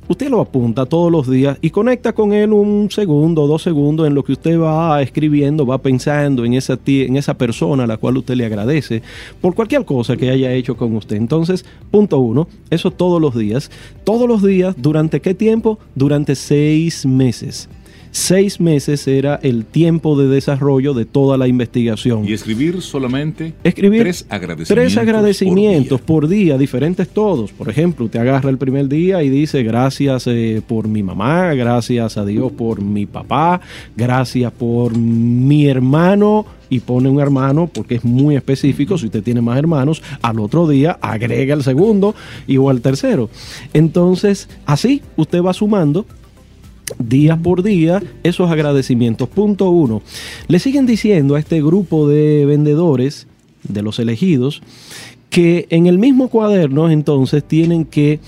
Usted 0.07 0.29
lo 0.29 0.41
apunta 0.41 0.85
todos 0.85 1.09
los 1.09 1.29
días 1.29 1.57
y 1.61 1.69
conecta 1.69 2.11
con 2.11 2.33
él 2.33 2.51
un 2.51 2.91
segundo, 2.91 3.47
dos 3.47 3.61
segundos 3.61 4.05
en 4.05 4.13
lo 4.13 4.23
que 4.23 4.33
usted 4.33 4.59
va 4.59 5.01
escribiendo, 5.01 5.65
va 5.65 5.77
pensando 5.77 6.43
en 6.43 6.55
esa, 6.55 6.77
en 6.85 7.15
esa 7.15 7.35
persona 7.35 7.85
a 7.85 7.87
la 7.87 7.95
cual 7.95 8.17
usted 8.17 8.35
le 8.35 8.45
agradece 8.45 9.01
por 9.39 9.55
cualquier 9.55 9.85
cosa 9.85 10.17
que 10.17 10.29
haya 10.29 10.51
hecho 10.51 10.75
con 10.75 10.93
usted. 10.97 11.15
Entonces, 11.15 11.63
punto 11.89 12.17
uno, 12.17 12.49
eso 12.69 12.91
todos 12.91 13.21
los 13.21 13.33
días. 13.33 13.71
Todos 14.03 14.27
los 14.27 14.43
días, 14.43 14.75
¿durante 14.77 15.21
qué 15.21 15.33
tiempo? 15.33 15.79
Durante 15.95 16.35
seis 16.35 17.05
meses. 17.05 17.69
Seis 18.15 18.59
meses 18.59 19.07
era 19.07 19.39
el 19.41 19.65
tiempo 19.65 20.15
de 20.15 20.27
desarrollo 20.27 20.93
de 20.93 21.03
toda 21.03 21.35
la 21.35 21.47
investigación. 21.47 22.29
Y 22.29 22.33
escribir 22.33 22.83
solamente 22.83 23.55
escribir 23.63 24.03
tres 24.03 24.27
agradecimientos. 24.29 24.67
Tres 24.67 24.97
agradecimientos 24.97 25.99
por 25.99 26.27
día. 26.27 26.59
diferentes 26.59 27.09
todos. 27.09 27.51
Por 27.51 27.69
ejemplo, 27.69 28.07
te 28.09 28.19
agarra 28.19 28.51
el 28.51 28.59
primer 28.59 28.87
día 28.87 29.23
y 29.23 29.29
dice 29.29 29.63
gracias 29.63 30.27
eh, 30.27 30.61
por 30.67 30.87
mi 30.87 31.01
mamá, 31.01 31.55
gracias 31.55 32.15
a 32.15 32.23
Dios 32.23 32.51
por 32.51 32.83
mi 32.83 33.07
papá, 33.07 33.61
gracias 33.97 34.51
por 34.51 34.95
mi 34.95 35.65
hermano 35.65 36.45
y 36.69 36.81
pone 36.81 37.09
un 37.09 37.19
hermano 37.19 37.65
porque 37.65 37.95
es 37.95 38.03
muy 38.03 38.35
específico. 38.35 38.95
Si 38.95 39.07
usted 39.07 39.23
tiene 39.23 39.41
más 39.41 39.57
hermanos, 39.57 40.03
al 40.21 40.39
otro 40.39 40.67
día 40.67 40.99
agrega 41.01 41.55
el 41.55 41.63
segundo 41.63 42.13
y 42.45 42.57
o 42.57 42.69
el 42.69 42.81
tercero. 42.81 43.31
Entonces, 43.73 44.49
así 44.67 45.01
usted 45.17 45.41
va 45.41 45.53
sumando 45.53 46.05
día 46.99 47.37
por 47.37 47.63
día 47.63 48.01
esos 48.23 48.49
agradecimientos. 48.51 49.29
Punto 49.29 49.69
uno. 49.69 50.01
Le 50.47 50.59
siguen 50.59 50.85
diciendo 50.85 51.35
a 51.35 51.39
este 51.39 51.61
grupo 51.61 52.07
de 52.07 52.45
vendedores, 52.45 53.27
de 53.67 53.81
los 53.81 53.99
elegidos, 53.99 54.61
que 55.29 55.67
en 55.69 55.87
el 55.87 55.97
mismo 55.97 56.27
cuaderno 56.27 56.89
entonces 56.89 57.43
tienen 57.43 57.85
que, 57.85 58.19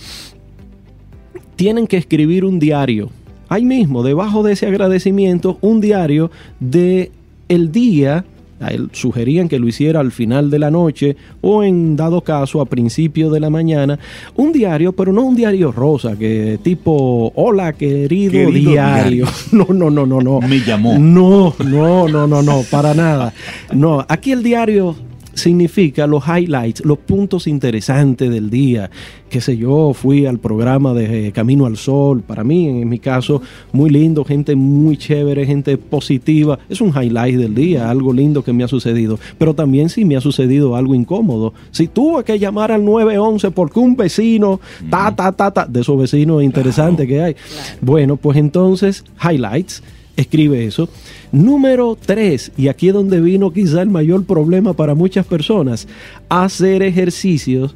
tienen 1.55 1.87
que 1.87 1.97
escribir 1.97 2.45
un 2.45 2.59
diario. 2.59 3.09
Ahí 3.47 3.63
mismo, 3.63 4.01
debajo 4.01 4.41
de 4.41 4.53
ese 4.53 4.65
agradecimiento, 4.65 5.59
un 5.61 5.81
diario 5.81 6.31
de 6.59 7.11
el 7.47 7.71
día 7.71 8.25
a 8.65 8.69
él 8.69 8.89
sugerían 8.91 9.47
que 9.47 9.59
lo 9.59 9.67
hiciera 9.67 9.99
al 9.99 10.11
final 10.11 10.49
de 10.49 10.59
la 10.59 10.71
noche 10.71 11.15
o 11.41 11.63
en 11.63 11.95
dado 11.95 12.21
caso 12.21 12.61
a 12.61 12.65
principio 12.65 13.29
de 13.29 13.39
la 13.39 13.49
mañana. 13.49 13.99
Un 14.35 14.51
diario, 14.51 14.93
pero 14.93 15.11
no 15.11 15.23
un 15.23 15.35
diario 15.35 15.71
rosa, 15.71 16.15
que 16.17 16.59
tipo, 16.61 17.31
hola 17.35 17.73
querido, 17.73 18.49
diario. 18.51 19.25
No, 19.51 19.67
no, 19.69 19.89
no, 19.89 20.05
no, 20.05 20.21
no. 20.21 20.41
Me 20.41 20.59
llamó. 20.59 20.97
No, 20.99 21.53
no, 21.63 22.07
no, 22.07 22.27
no, 22.27 22.41
no, 22.41 22.61
para 22.69 22.93
nada. 22.93 23.33
No, 23.73 24.05
aquí 24.09 24.31
el 24.31 24.43
diario 24.43 24.95
significa 25.35 26.07
los 26.07 26.23
highlights, 26.27 26.83
los 26.83 26.97
puntos 26.97 27.45
interesantes 27.45 28.31
del 28.31 28.49
día. 28.49 28.89
Qué 29.29 29.41
sé 29.41 29.57
yo, 29.57 29.93
fui 29.93 30.25
al 30.25 30.39
programa 30.39 30.93
de 30.93 31.27
eh, 31.27 31.31
Camino 31.31 31.65
al 31.65 31.77
Sol, 31.77 32.21
para 32.21 32.43
mí, 32.43 32.67
en 32.67 32.87
mi 32.87 32.99
caso, 32.99 33.41
muy 33.73 33.89
lindo, 33.89 34.23
gente 34.23 34.55
muy 34.55 34.97
chévere, 34.97 35.45
gente 35.45 35.77
positiva. 35.77 36.57
Es 36.69 36.81
un 36.81 36.89
highlight 36.89 37.35
del 37.35 37.53
día, 37.53 37.89
algo 37.89 38.13
lindo 38.13 38.43
que 38.43 38.53
me 38.53 38.63
ha 38.63 38.67
sucedido. 38.67 39.19
Pero 39.37 39.53
también 39.53 39.89
sí 39.89 40.05
me 40.05 40.15
ha 40.15 40.21
sucedido 40.21 40.75
algo 40.75 40.95
incómodo. 40.95 41.53
Si 41.71 41.87
tuve 41.87 42.23
que 42.23 42.39
llamar 42.39 42.71
al 42.71 42.85
911 42.85 43.51
porque 43.51 43.79
un 43.79 43.95
vecino, 43.95 44.61
ta, 44.89 45.13
ta, 45.15 45.31
ta, 45.33 45.51
ta, 45.51 45.65
de 45.65 45.81
esos 45.81 45.97
vecinos 45.99 46.41
interesantes 46.41 47.07
que 47.07 47.21
hay. 47.21 47.35
Bueno, 47.81 48.15
pues 48.15 48.37
entonces, 48.37 49.03
highlights 49.21 49.83
escribe 50.15 50.65
eso. 50.65 50.89
Número 51.31 51.97
tres, 52.03 52.51
y 52.57 52.67
aquí 52.67 52.89
es 52.89 52.93
donde 52.93 53.21
vino 53.21 53.51
quizá 53.51 53.81
el 53.81 53.89
mayor 53.89 54.25
problema 54.25 54.73
para 54.73 54.95
muchas 54.95 55.25
personas, 55.25 55.87
hacer 56.29 56.83
ejercicios 56.83 57.75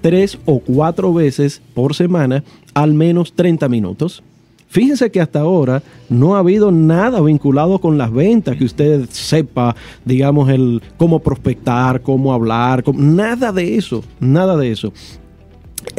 tres 0.00 0.38
o 0.46 0.60
cuatro 0.60 1.12
veces 1.12 1.60
por 1.74 1.94
semana, 1.94 2.42
al 2.74 2.94
menos 2.94 3.32
30 3.34 3.68
minutos. 3.68 4.22
Fíjense 4.68 5.10
que 5.10 5.20
hasta 5.20 5.40
ahora 5.40 5.82
no 6.08 6.36
ha 6.36 6.38
habido 6.38 6.70
nada 6.70 7.20
vinculado 7.20 7.80
con 7.80 7.98
las 7.98 8.12
ventas, 8.12 8.56
que 8.56 8.64
usted 8.64 9.08
sepa, 9.10 9.74
digamos, 10.04 10.48
el 10.48 10.80
cómo 10.96 11.18
prospectar, 11.18 12.02
cómo 12.02 12.32
hablar, 12.32 12.84
nada 12.94 13.50
de 13.50 13.76
eso, 13.76 14.04
nada 14.20 14.56
de 14.56 14.70
eso. 14.70 14.92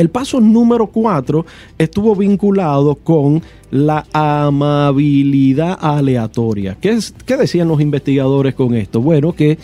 El 0.01 0.09
paso 0.09 0.41
número 0.41 0.87
cuatro 0.87 1.45
estuvo 1.77 2.15
vinculado 2.15 2.95
con 2.95 3.43
la 3.69 4.03
amabilidad 4.13 5.77
aleatoria. 5.79 6.75
¿Qué, 6.81 6.97
¿Qué, 7.23 7.37
decían 7.37 7.67
los 7.67 7.79
investigadores 7.79 8.55
con 8.55 8.73
esto? 8.73 8.99
Bueno, 8.99 9.33
que 9.33 9.59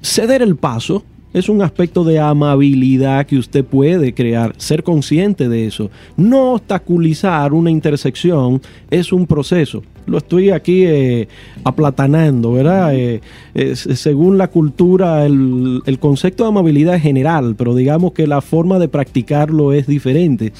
ceder 0.00 0.42
el 0.42 0.54
paso 0.54 1.02
es 1.32 1.48
un 1.48 1.60
aspecto 1.60 2.04
de 2.04 2.20
amabilidad 2.20 3.26
que 3.26 3.36
usted 3.36 3.64
puede 3.64 4.14
crear, 4.14 4.54
ser 4.58 4.84
consciente 4.84 5.48
de 5.48 5.66
eso. 5.66 5.90
No 6.16 6.52
obstaculizar 6.52 7.52
una 7.52 7.72
intersección 7.72 8.62
es 8.92 9.12
un 9.12 9.26
proceso 9.26 9.82
lo 10.06 10.18
estoy 10.18 10.50
aquí 10.50 10.84
eh, 10.84 11.28
aplatanando, 11.64 12.52
¿verdad? 12.52 12.94
Eh, 12.94 13.20
según 13.74 14.38
la 14.38 14.48
cultura, 14.48 15.24
el, 15.24 15.82
concepto 16.00 16.44
de 16.44 16.48
amabilidad 16.48 16.96
es 16.96 17.02
general, 17.02 17.54
pero 17.56 17.74
digamos 17.74 18.12
que 18.12 18.26
la 18.26 18.40
forma 18.40 18.78
de 18.78 18.88
practicarlo 18.88 19.72
es 19.72 19.86
diferente. 19.86 20.52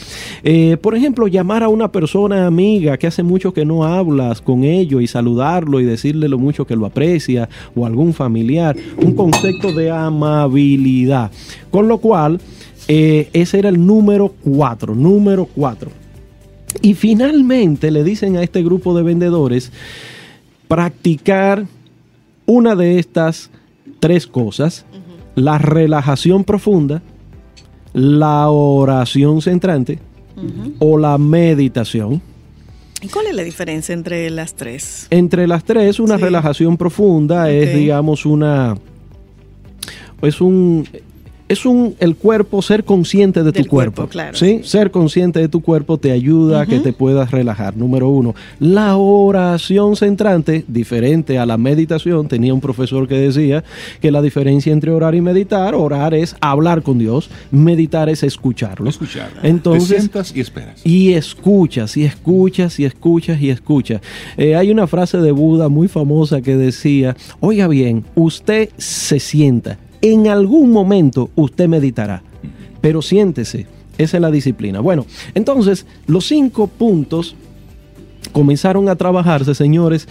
Eh, 0.43 0.77
por 0.81 0.95
ejemplo, 0.95 1.27
llamar 1.27 1.63
a 1.63 1.69
una 1.69 1.91
persona 1.91 2.47
amiga 2.47 2.97
que 2.97 3.07
hace 3.07 3.23
mucho 3.23 3.53
que 3.53 3.65
no 3.65 3.85
hablas 3.85 4.41
con 4.41 4.65
ello 4.65 5.01
y 5.01 5.07
saludarlo 5.07 5.81
y 5.81 5.85
decirle 5.85 6.29
lo 6.29 6.39
mucho 6.39 6.67
que 6.67 6.77
lo 6.77 6.87
aprecia, 6.87 7.49
o 7.75 7.87
algún 7.87 8.13
familiar, 8.13 8.77
un 8.99 9.15
concepto 9.15 9.73
de 9.73 9.91
amabilidad. 9.91 11.31
Con 11.71 11.89
lo 11.89 11.99
cual, 11.99 12.41
ese 12.87 13.59
era 13.59 13.69
el 13.69 13.85
número 13.85 14.33
cuatro, 14.43 14.95
número 14.95 15.47
cuatro 15.47 16.02
y 16.81 16.95
finalmente 16.95 17.91
le 17.91 18.05
dicen 18.05 18.37
a 18.37 18.43
este 18.43 18.63
grupo 18.63 18.97
de 18.97 19.03
vendedores 19.03 19.73
practicar 20.69 21.67
una 22.47 22.75
de 22.75 22.99
estas 22.99 23.51
tres 24.01 24.27
cosas, 24.27 24.85
la 25.35 25.59
relajación 25.59 26.45
profunda, 26.45 27.03
la 27.93 28.49
oración 28.49 29.43
centrante 29.43 29.99
o 30.79 30.99
la 30.99 31.19
meditación. 31.19 32.23
¿Y 33.01 33.09
cuál 33.09 33.27
es 33.27 33.35
la 33.35 33.43
diferencia 33.43 33.93
entre 33.93 34.31
las 34.31 34.55
tres? 34.55 35.09
Entre 35.11 35.47
las 35.47 35.65
tres, 35.65 35.99
una 35.99 36.17
relajación 36.17 36.77
profunda 36.77 37.51
es, 37.51 37.75
digamos, 37.77 38.25
una... 38.25 38.77
Es 40.23 40.41
un, 40.41 40.87
es 41.53 41.67
un 41.67 41.95
el 42.01 42.17
cuerpo 42.17 42.63
ser 42.63 42.85
consciente 42.85 43.43
de 43.43 43.53
tu 43.53 43.67
cuerpo, 43.67 44.07
claro, 44.09 44.37
¿sí? 44.37 44.61
ser 44.65 44.91
consciente 44.91 45.39
de 45.39 45.49
tu 45.49 45.61
cuerpo 45.61 45.99
te 45.99 46.11
ayuda 46.11 46.63
a 46.63 46.67
que 46.67 46.81
te 46.81 46.93
puedas 46.93 47.31
relajar. 47.31 47.77
Número 47.77 48.09
uno 48.09 48.35
la 48.59 48.97
oración 48.97 49.97
centrante 49.97 50.65
diferente 50.67 51.39
a 51.39 51.47
la 51.47 51.59
meditación 51.59 52.29
tenía 52.29 52.55
un 52.55 52.61
profesor 52.61 53.07
que 53.07 53.17
decía 53.17 53.65
que 54.01 54.11
la 54.11 54.23
diferencia 54.23 54.73
entre 54.73 54.91
orar 54.91 55.15
y 55.15 55.21
meditar 55.21 55.75
orar 55.75 56.15
es 56.15 56.37
hablar 56.41 56.83
con 56.83 56.99
Dios 56.99 57.31
meditar 57.51 58.09
es 58.09 58.23
escucharlo. 58.23 58.89
Escuchar. 58.89 59.31
Entonces 59.43 59.89
te 59.89 59.97
sientas 59.97 60.33
y 60.35 60.41
esperas. 60.41 60.81
y 60.85 61.13
escuchas 61.13 61.97
y 61.97 62.05
escuchas 62.05 62.81
y 62.81 62.85
escuchas 62.85 63.41
y 63.41 63.51
escuchas. 63.51 64.01
Eh, 64.37 64.57
hay 64.57 64.71
una 64.71 64.87
frase 64.87 65.19
de 65.19 65.33
Buda 65.33 65.69
muy 65.69 65.89
famosa 65.89 66.41
que 66.41 66.57
decía 66.57 67.17
oiga 67.41 67.69
bien 67.69 68.05
usted 68.15 68.71
se 68.79 69.21
sienta 69.21 69.79
en 70.03 70.29
algún 70.29 70.71
momento 70.71 71.31
usted 71.37 71.69
meditará, 71.69 72.23
pero 72.81 73.01
siéntese, 73.01 73.67
esa 73.97 74.17
es 74.17 74.21
la 74.21 74.31
disciplina. 74.31 74.81
Bueno, 74.81 75.07
entonces 75.35 75.87
los 76.07 76.27
cinco 76.27 76.67
puntos 76.67 77.37
comenzaron 78.33 78.89
a 78.89 78.97
trabajarse, 78.97 79.55
señores. 79.55 80.09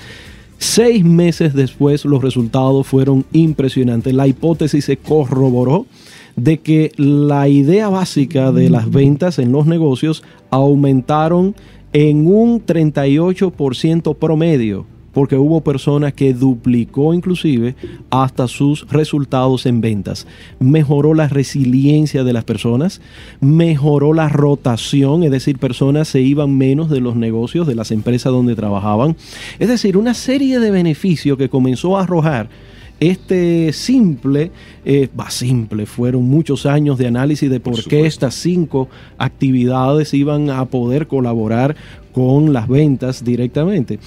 Seis 0.58 1.04
meses 1.04 1.54
después 1.56 2.06
los 2.06 2.21
resultados 2.21 2.86
fueron 2.86 3.25
impresionantes. 3.34 4.13
La 4.13 4.27
hipótesis 4.27 4.86
se 4.86 4.97
corroboró 4.97 5.88
de 6.36 6.60
que 6.60 6.91
la 6.97 7.47
idea 7.47 7.89
básica 7.89 8.51
de 8.51 8.69
las 8.69 8.89
ventas 8.89 9.39
en 9.39 9.51
los 9.51 9.65
negocios 9.65 10.23
aumentaron 10.51 11.56
en 11.93 12.27
un 12.27 12.65
38% 12.65 14.15
promedio 14.15 14.86
porque 15.13 15.36
hubo 15.36 15.62
personas 15.62 16.13
que 16.13 16.34
duplicó 16.34 17.13
inclusive 17.13 17.76
hasta 18.10 18.47
sus 18.47 18.88
resultados 18.89 19.65
en 19.65 19.82
ventas. 19.82 20.28
Mejoró 20.60 21.13
la 21.13 21.28
resiliencia 21.28 22.24
de 22.24 22.34
las 22.34 22.43
personas, 22.43 23.02
mejoró 23.39 24.13
la 24.13 24.30
rotación, 24.30 25.24
es 25.24 25.32
decir, 25.32 25.58
personas 25.58 26.08
se 26.08 26.21
iban 26.21 26.58
menos 26.58 26.89
de 26.89 27.02
los 27.02 27.15
negocios, 27.15 27.67
de 27.67 27.76
las 27.76 27.91
empresas 27.91 28.32
donde 28.32 28.56
trabajaban. 28.56 29.15
Es 29.60 29.67
decir, 29.67 29.97
una 29.97 30.13
serie 30.13 30.60
de 30.60 30.71
beneficios 30.71 31.38
que 31.38 31.50
comenzó 31.50 31.97
a 31.97 32.04
arrojar 32.04 32.50
este 33.02 33.74
simple, 33.74 34.52
eh, 34.86 35.10
simple, 35.30 35.88
fueron 35.88 36.24
muchos 36.26 36.67
años 36.67 37.00
de 37.00 37.08
análisis 37.08 37.50
de 37.50 37.60
por, 37.60 37.84
qué 37.84 38.06
estas 38.06 38.36
cinco 38.36 38.89
actividades 39.17 40.13
iban 40.13 40.52
a 40.52 40.65
poder 40.65 41.08
colaborar 41.08 41.76
con 42.12 42.54
las 42.54 42.67
ventas 42.67 43.24
directamente. 43.24 44.00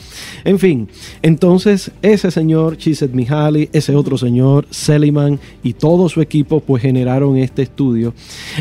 En 0.45 0.59
fin, 0.59 0.89
entonces 1.23 1.91
ese 2.03 2.31
señor 2.31 2.77
Chiset 2.77 3.13
Mihaly, 3.13 3.71
ese 3.73 3.95
otro 3.97 4.19
señor 4.19 4.67
Seliman 4.71 5.39
y 5.63 5.73
todo 5.75 6.09
su 6.09 6.21
equipo 6.21 6.61
pues 6.61 6.83
generaron 6.83 7.37
este 7.37 7.63
estudio. 7.63 8.15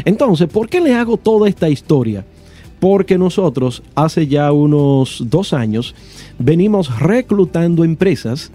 Entonces, 0.05 0.47
¿por 0.47 0.69
qué 0.69 0.81
le 0.81 0.93
hago 0.93 1.17
toda 1.17 1.47
esta 1.49 1.69
historia? 1.69 2.25
Porque 2.79 3.17
nosotros 3.17 3.81
hace 3.95 4.27
ya 4.27 4.51
unos 4.51 5.23
dos 5.29 5.53
años 5.53 5.95
venimos 6.37 6.99
reclutando 6.99 7.83
empresas 7.83 8.51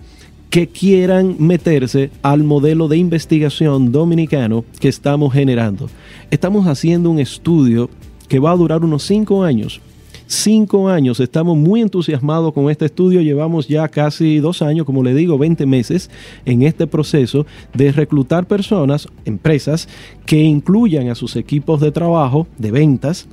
que 0.51 0.67
quieran 0.67 1.37
meterse 1.39 2.11
al 2.23 2.43
modelo 2.43 2.89
de 2.89 2.97
investigación 2.97 3.93
dominicano 3.93 4.65
que 4.81 4.89
estamos 4.89 5.33
generando. 5.33 5.89
Estamos 6.31 6.67
haciendo 6.67 7.11
un 7.11 7.19
estudio 7.19 7.91
que 8.29 8.39
va 8.39 8.53
a 8.53 8.57
durar 8.57 8.85
unos 8.85 9.03
cinco 9.03 9.43
años. 9.43 9.81
Cinco 10.31 10.91
años, 10.91 11.21
estamos 11.21 11.57
muy 11.57 11.81
entusiasmados 11.81 12.53
con 12.53 12.69
este 12.69 12.85
estudio, 12.85 13.23
llevamos 13.23 13.67
ya 13.67 13.89
casi 13.89 14.41
dos 14.41 14.61
años, 14.61 14.85
como 14.85 15.03
le 15.03 15.15
digo, 15.15 15.39
20 15.39 15.65
meses 15.65 16.11
en 16.45 16.65
este 16.65 16.87
proceso 16.87 17.47
de 17.73 17.93
reclutar 17.93 18.45
personas, 18.47 19.09
empresas, 19.25 19.89
que 20.27 20.43
incluyan 20.43 21.09
a 21.09 21.15
sus 21.15 21.35
equipos 21.35 21.81
de 21.81 21.93
trabajo, 21.93 22.47
de 22.59 22.71
ventas, 22.71 23.27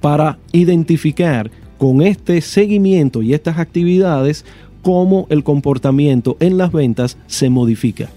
para 0.00 0.38
identificar 0.50 1.50
con 1.76 2.00
este 2.00 2.40
seguimiento 2.40 3.20
y 3.20 3.34
estas 3.34 3.58
actividades 3.58 4.46
cómo 4.80 5.26
el 5.28 5.44
comportamiento 5.44 6.38
en 6.40 6.56
las 6.56 6.72
ventas 6.72 7.18
se 7.26 7.50
modifica. 7.50 8.08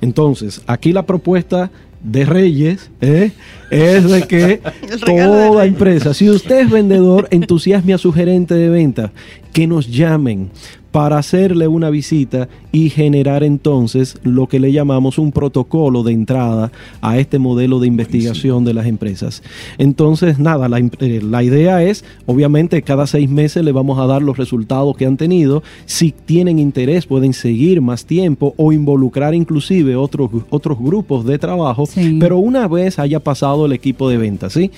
Entonces, 0.00 0.62
aquí 0.66 0.94
la 0.94 1.04
propuesta 1.04 1.70
de 2.06 2.24
Reyes 2.24 2.90
¿eh? 3.00 3.32
es 3.70 4.08
de 4.08 4.22
que 4.22 4.60
toda 5.04 5.66
empresa, 5.66 6.14
si 6.14 6.30
usted 6.30 6.60
es 6.60 6.70
vendedor, 6.70 7.28
entusiasme 7.30 7.94
a 7.94 7.98
su 7.98 8.12
gerente 8.12 8.54
de 8.54 8.68
venta, 8.68 9.12
que 9.52 9.66
nos 9.66 9.90
llamen 9.90 10.50
para 10.96 11.18
hacerle 11.18 11.68
una 11.68 11.90
visita 11.90 12.48
y 12.72 12.88
generar 12.88 13.44
entonces 13.44 14.16
lo 14.22 14.46
que 14.46 14.58
le 14.58 14.72
llamamos 14.72 15.18
un 15.18 15.30
protocolo 15.30 16.02
de 16.02 16.14
entrada 16.14 16.72
a 17.02 17.18
este 17.18 17.38
modelo 17.38 17.80
de 17.80 17.86
investigación 17.86 18.64
de 18.64 18.72
las 18.72 18.86
empresas. 18.86 19.42
Entonces, 19.76 20.38
nada, 20.38 20.70
la, 20.70 20.78
eh, 20.78 21.20
la, 21.22 21.42
idea 21.42 21.82
es, 21.82 22.02
obviamente, 22.24 22.80
cada 22.80 23.06
seis 23.06 23.28
meses 23.28 23.62
le 23.62 23.72
vamos 23.72 23.98
a 23.98 24.06
dar 24.06 24.22
los 24.22 24.38
resultados 24.38 24.96
que 24.96 25.04
han 25.04 25.18
tenido. 25.18 25.62
Si 25.84 26.12
tienen 26.12 26.58
interés, 26.58 27.04
pueden 27.04 27.34
seguir 27.34 27.82
más 27.82 28.06
tiempo 28.06 28.54
o 28.56 28.72
involucrar 28.72 29.34
inclusive 29.34 29.96
otros, 29.96 30.30
otros 30.48 30.78
grupos 30.78 31.26
de 31.26 31.38
trabajo, 31.38 31.84
pero 32.18 32.38
una 32.38 32.68
vez 32.68 32.98
haya 32.98 33.20
pasado 33.20 33.66
el 33.66 33.72
equipo 33.72 34.08
de 34.08 34.16
ventas, 34.16 34.54
¿sí? 34.54 34.70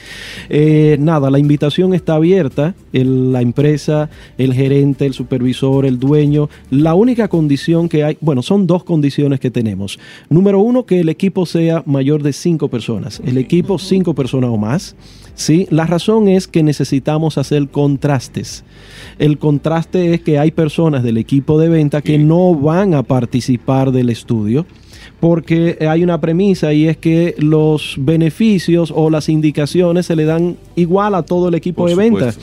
Eh, 0.49 0.97
nada, 0.99 1.31
la 1.31 1.39
invitación 1.39 1.95
está 1.95 2.17
abierta, 2.17 2.75
la 2.91 3.41
empresa, 3.41 4.11
el 4.37 4.53
gerente, 4.53 5.07
el 5.07 5.15
supervisor, 5.15 5.87
el 5.87 6.01
dueño. 6.01 6.08
La 6.71 6.95
única 6.95 7.29
condición 7.29 7.89
que 7.89 8.05
hay, 8.05 8.19
bueno, 8.21 8.43
son 8.43 8.67
dos 8.67 8.85
condiciones 8.85 9.41
que 9.41 9.51
tenemos. 9.51 9.99
Número 10.29 10.61
uno, 10.61 10.85
que 10.87 11.01
el 11.01 11.09
equipo 11.09 11.47
sea 11.47 11.83
mayor 11.87 12.23
de 12.23 12.33
cinco 12.33 12.69
personas. 12.69 13.21
El 13.25 13.39
equipo, 13.39 13.79
cinco 13.79 14.15
personas 14.15 14.51
o 14.51 14.57
más. 14.57 14.97
¿sí? 15.35 15.67
La 15.71 15.87
razón 15.87 16.29
es 16.29 16.49
que 16.49 16.63
necesitamos 16.63 17.39
hacer 17.39 17.69
contrastes. 17.69 18.65
El 19.19 19.39
contraste 19.39 20.15
es 20.15 20.21
que 20.21 20.39
hay 20.39 20.51
personas 20.51 21.03
del 21.03 21.17
equipo 21.17 21.59
de 21.59 21.69
venta 21.69 22.03
que 22.03 22.19
no 22.19 22.55
van 22.55 22.95
a 22.95 23.03
participar 23.03 23.93
del 23.93 24.11
estudio 24.11 24.67
porque 25.21 25.79
hay 25.89 26.03
una 26.05 26.21
premisa 26.21 26.73
y 26.73 26.87
es 26.87 26.97
que 26.97 27.35
los 27.39 27.97
beneficios 27.99 28.93
o 28.95 29.11
las 29.11 29.29
indicaciones 29.29 30.07
se 30.07 30.17
le 30.17 30.25
dan 30.25 30.57
igual 30.77 31.15
a 31.15 31.23
todo 31.23 31.49
el 31.49 31.55
equipo 31.55 31.89
de 31.89 31.95
ventas. 31.95 32.39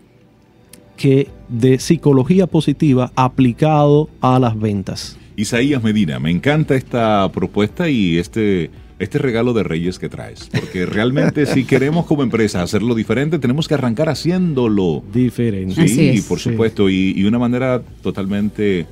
que 0.97 1.29
de 1.49 1.79
psicología 1.79 2.47
positiva 2.47 3.13
aplicado 3.15 4.11
a 4.21 4.39
las 4.39 4.59
ventas. 4.59 5.17
Isaías 5.37 5.83
Medina, 5.83 6.19
me 6.19 6.31
encanta 6.31 6.75
esta 6.75 7.31
propuesta 7.33 7.89
y 7.89 8.19
este 8.19 8.71
este 8.99 9.19
regalo 9.19 9.53
de 9.53 9.63
Reyes 9.63 9.99
que 9.99 10.09
traes. 10.09 10.49
Porque 10.53 10.87
realmente 10.87 11.47
si 11.47 11.65
queremos 11.65 12.07
como 12.07 12.23
empresa 12.23 12.63
hacerlo 12.63 12.95
diferente, 12.95 13.39
tenemos 13.39 13.69
que 13.69 13.75
arrancar 13.75 14.09
haciéndolo 14.09 15.05
diferente. 15.13 15.89
Sí, 15.89 16.23
por 16.29 16.39
supuesto. 16.39 16.91
Y, 16.91 17.25
una 17.25 17.39
manera 17.39 17.83
totalmente, 18.03 18.87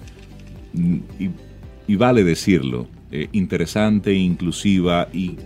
mm, 0.72 0.96
y, 1.88 1.96
vale 1.96 2.24
decirlo, 2.24 2.86
eh, 3.10 3.28
interesante, 3.32 4.12
inclusiva 4.14 5.08
y 5.12 5.36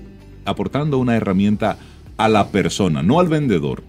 aportando 0.45 0.99
una 0.99 1.17
herramienta 1.17 1.79
a 2.17 2.29
la 2.29 2.49
persona, 2.49 3.03
no 3.03 3.21
al 3.21 3.29
vendedor, 3.29 3.83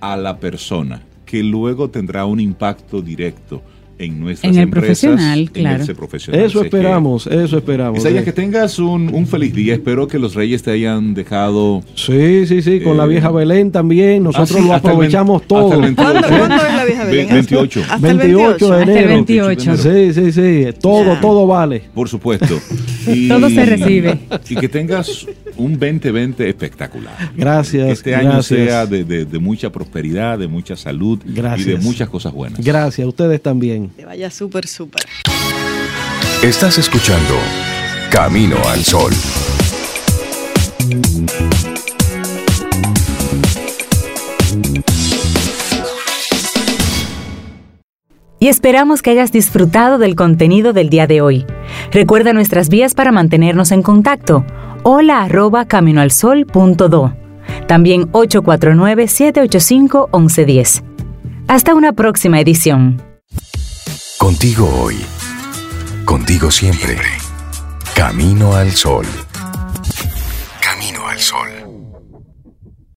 a 0.00 0.16
la 0.16 0.38
persona, 0.38 1.02
que 1.24 1.42
luego 1.42 1.90
tendrá 1.90 2.24
un 2.24 2.40
impacto 2.40 3.02
directo 3.02 3.62
en 4.00 4.18
nuestras 4.18 4.50
en 4.50 4.58
el 4.58 4.64
empresas, 4.64 5.00
profesional, 5.00 5.50
claro. 5.52 5.84
profesional. 5.94 6.40
Eso 6.40 6.64
esperamos, 6.64 7.26
eso 7.26 7.58
esperamos. 7.58 7.98
Isaías, 7.98 8.24
que 8.24 8.32
tengas 8.32 8.78
un, 8.78 9.26
feliz 9.26 9.54
día. 9.54 9.74
Espero 9.74 10.08
que 10.08 10.18
los 10.18 10.34
reyes 10.34 10.62
te 10.62 10.70
hayan 10.70 11.14
dejado. 11.14 11.82
Sí, 11.94 12.46
sí, 12.46 12.62
sí, 12.62 12.80
con 12.80 12.96
la 12.96 13.04
eh, 13.04 13.08
vieja 13.08 13.30
Belén 13.30 13.70
también. 13.70 14.22
Nosotros 14.22 14.58
ah, 14.62 14.66
lo 14.66 14.74
aprovechamos 14.74 15.42
todo. 15.42 15.70
¿Cuándo, 15.94 16.26
es 16.26 16.76
la 16.76 16.84
vieja 16.84 17.04
Belén? 17.04 17.28
28. 17.28 17.80
Hasta 17.90 17.98
28 17.98 18.70
de 18.70 18.82
enero. 18.82 19.08
28. 19.08 19.76
Sí, 19.76 20.14
sí, 20.14 20.32
sí. 20.32 20.66
Todo, 20.80 21.18
todo 21.20 21.46
vale. 21.46 21.82
Por 21.94 22.08
supuesto. 22.08 22.58
todo 23.28 23.48
se 23.50 23.66
recibe. 23.66 24.18
Y 24.48 24.56
que 24.56 24.68
tengas 24.68 25.26
un 25.56 25.78
2020 25.78 26.48
espectacular. 26.48 27.14
Gracias. 27.36 27.86
Que 27.86 27.92
este 27.92 28.14
año 28.14 28.42
sea 28.42 28.86
de, 28.86 29.04
de, 29.04 29.38
mucha 29.38 29.70
prosperidad, 29.70 30.38
de 30.38 30.48
mucha 30.48 30.76
salud 30.76 31.18
y 31.24 31.64
de 31.64 31.78
muchas 31.78 32.08
cosas 32.08 32.32
buenas. 32.32 32.60
Gracias, 32.60 33.06
ustedes 33.06 33.42
también. 33.42 33.90
Te 33.90 34.04
vaya 34.04 34.30
súper, 34.30 34.66
súper. 34.66 35.02
Estás 36.42 36.78
escuchando 36.78 37.34
Camino 38.10 38.56
al 38.66 38.84
Sol. 38.84 39.12
Y 48.42 48.48
esperamos 48.48 49.02
que 49.02 49.10
hayas 49.10 49.32
disfrutado 49.32 49.98
del 49.98 50.16
contenido 50.16 50.72
del 50.72 50.88
día 50.88 51.06
de 51.06 51.20
hoy. 51.20 51.44
Recuerda 51.92 52.32
nuestras 52.32 52.70
vías 52.70 52.94
para 52.94 53.12
mantenernos 53.12 53.70
en 53.70 53.82
contacto. 53.82 54.46
Hola 54.82 55.20
arroba 55.22 55.66
caminoalsol.do. 55.66 57.12
También 57.68 58.10
849-785-1110. 58.12 60.82
Hasta 61.48 61.74
una 61.74 61.92
próxima 61.92 62.40
edición. 62.40 63.02
Contigo 64.16 64.70
hoy. 64.82 64.96
Contigo 66.06 66.50
siempre. 66.50 66.96
Camino 67.94 68.54
al 68.54 68.70
sol. 68.70 69.04
Camino 70.62 71.06
al 71.06 71.18
sol. 71.18 71.49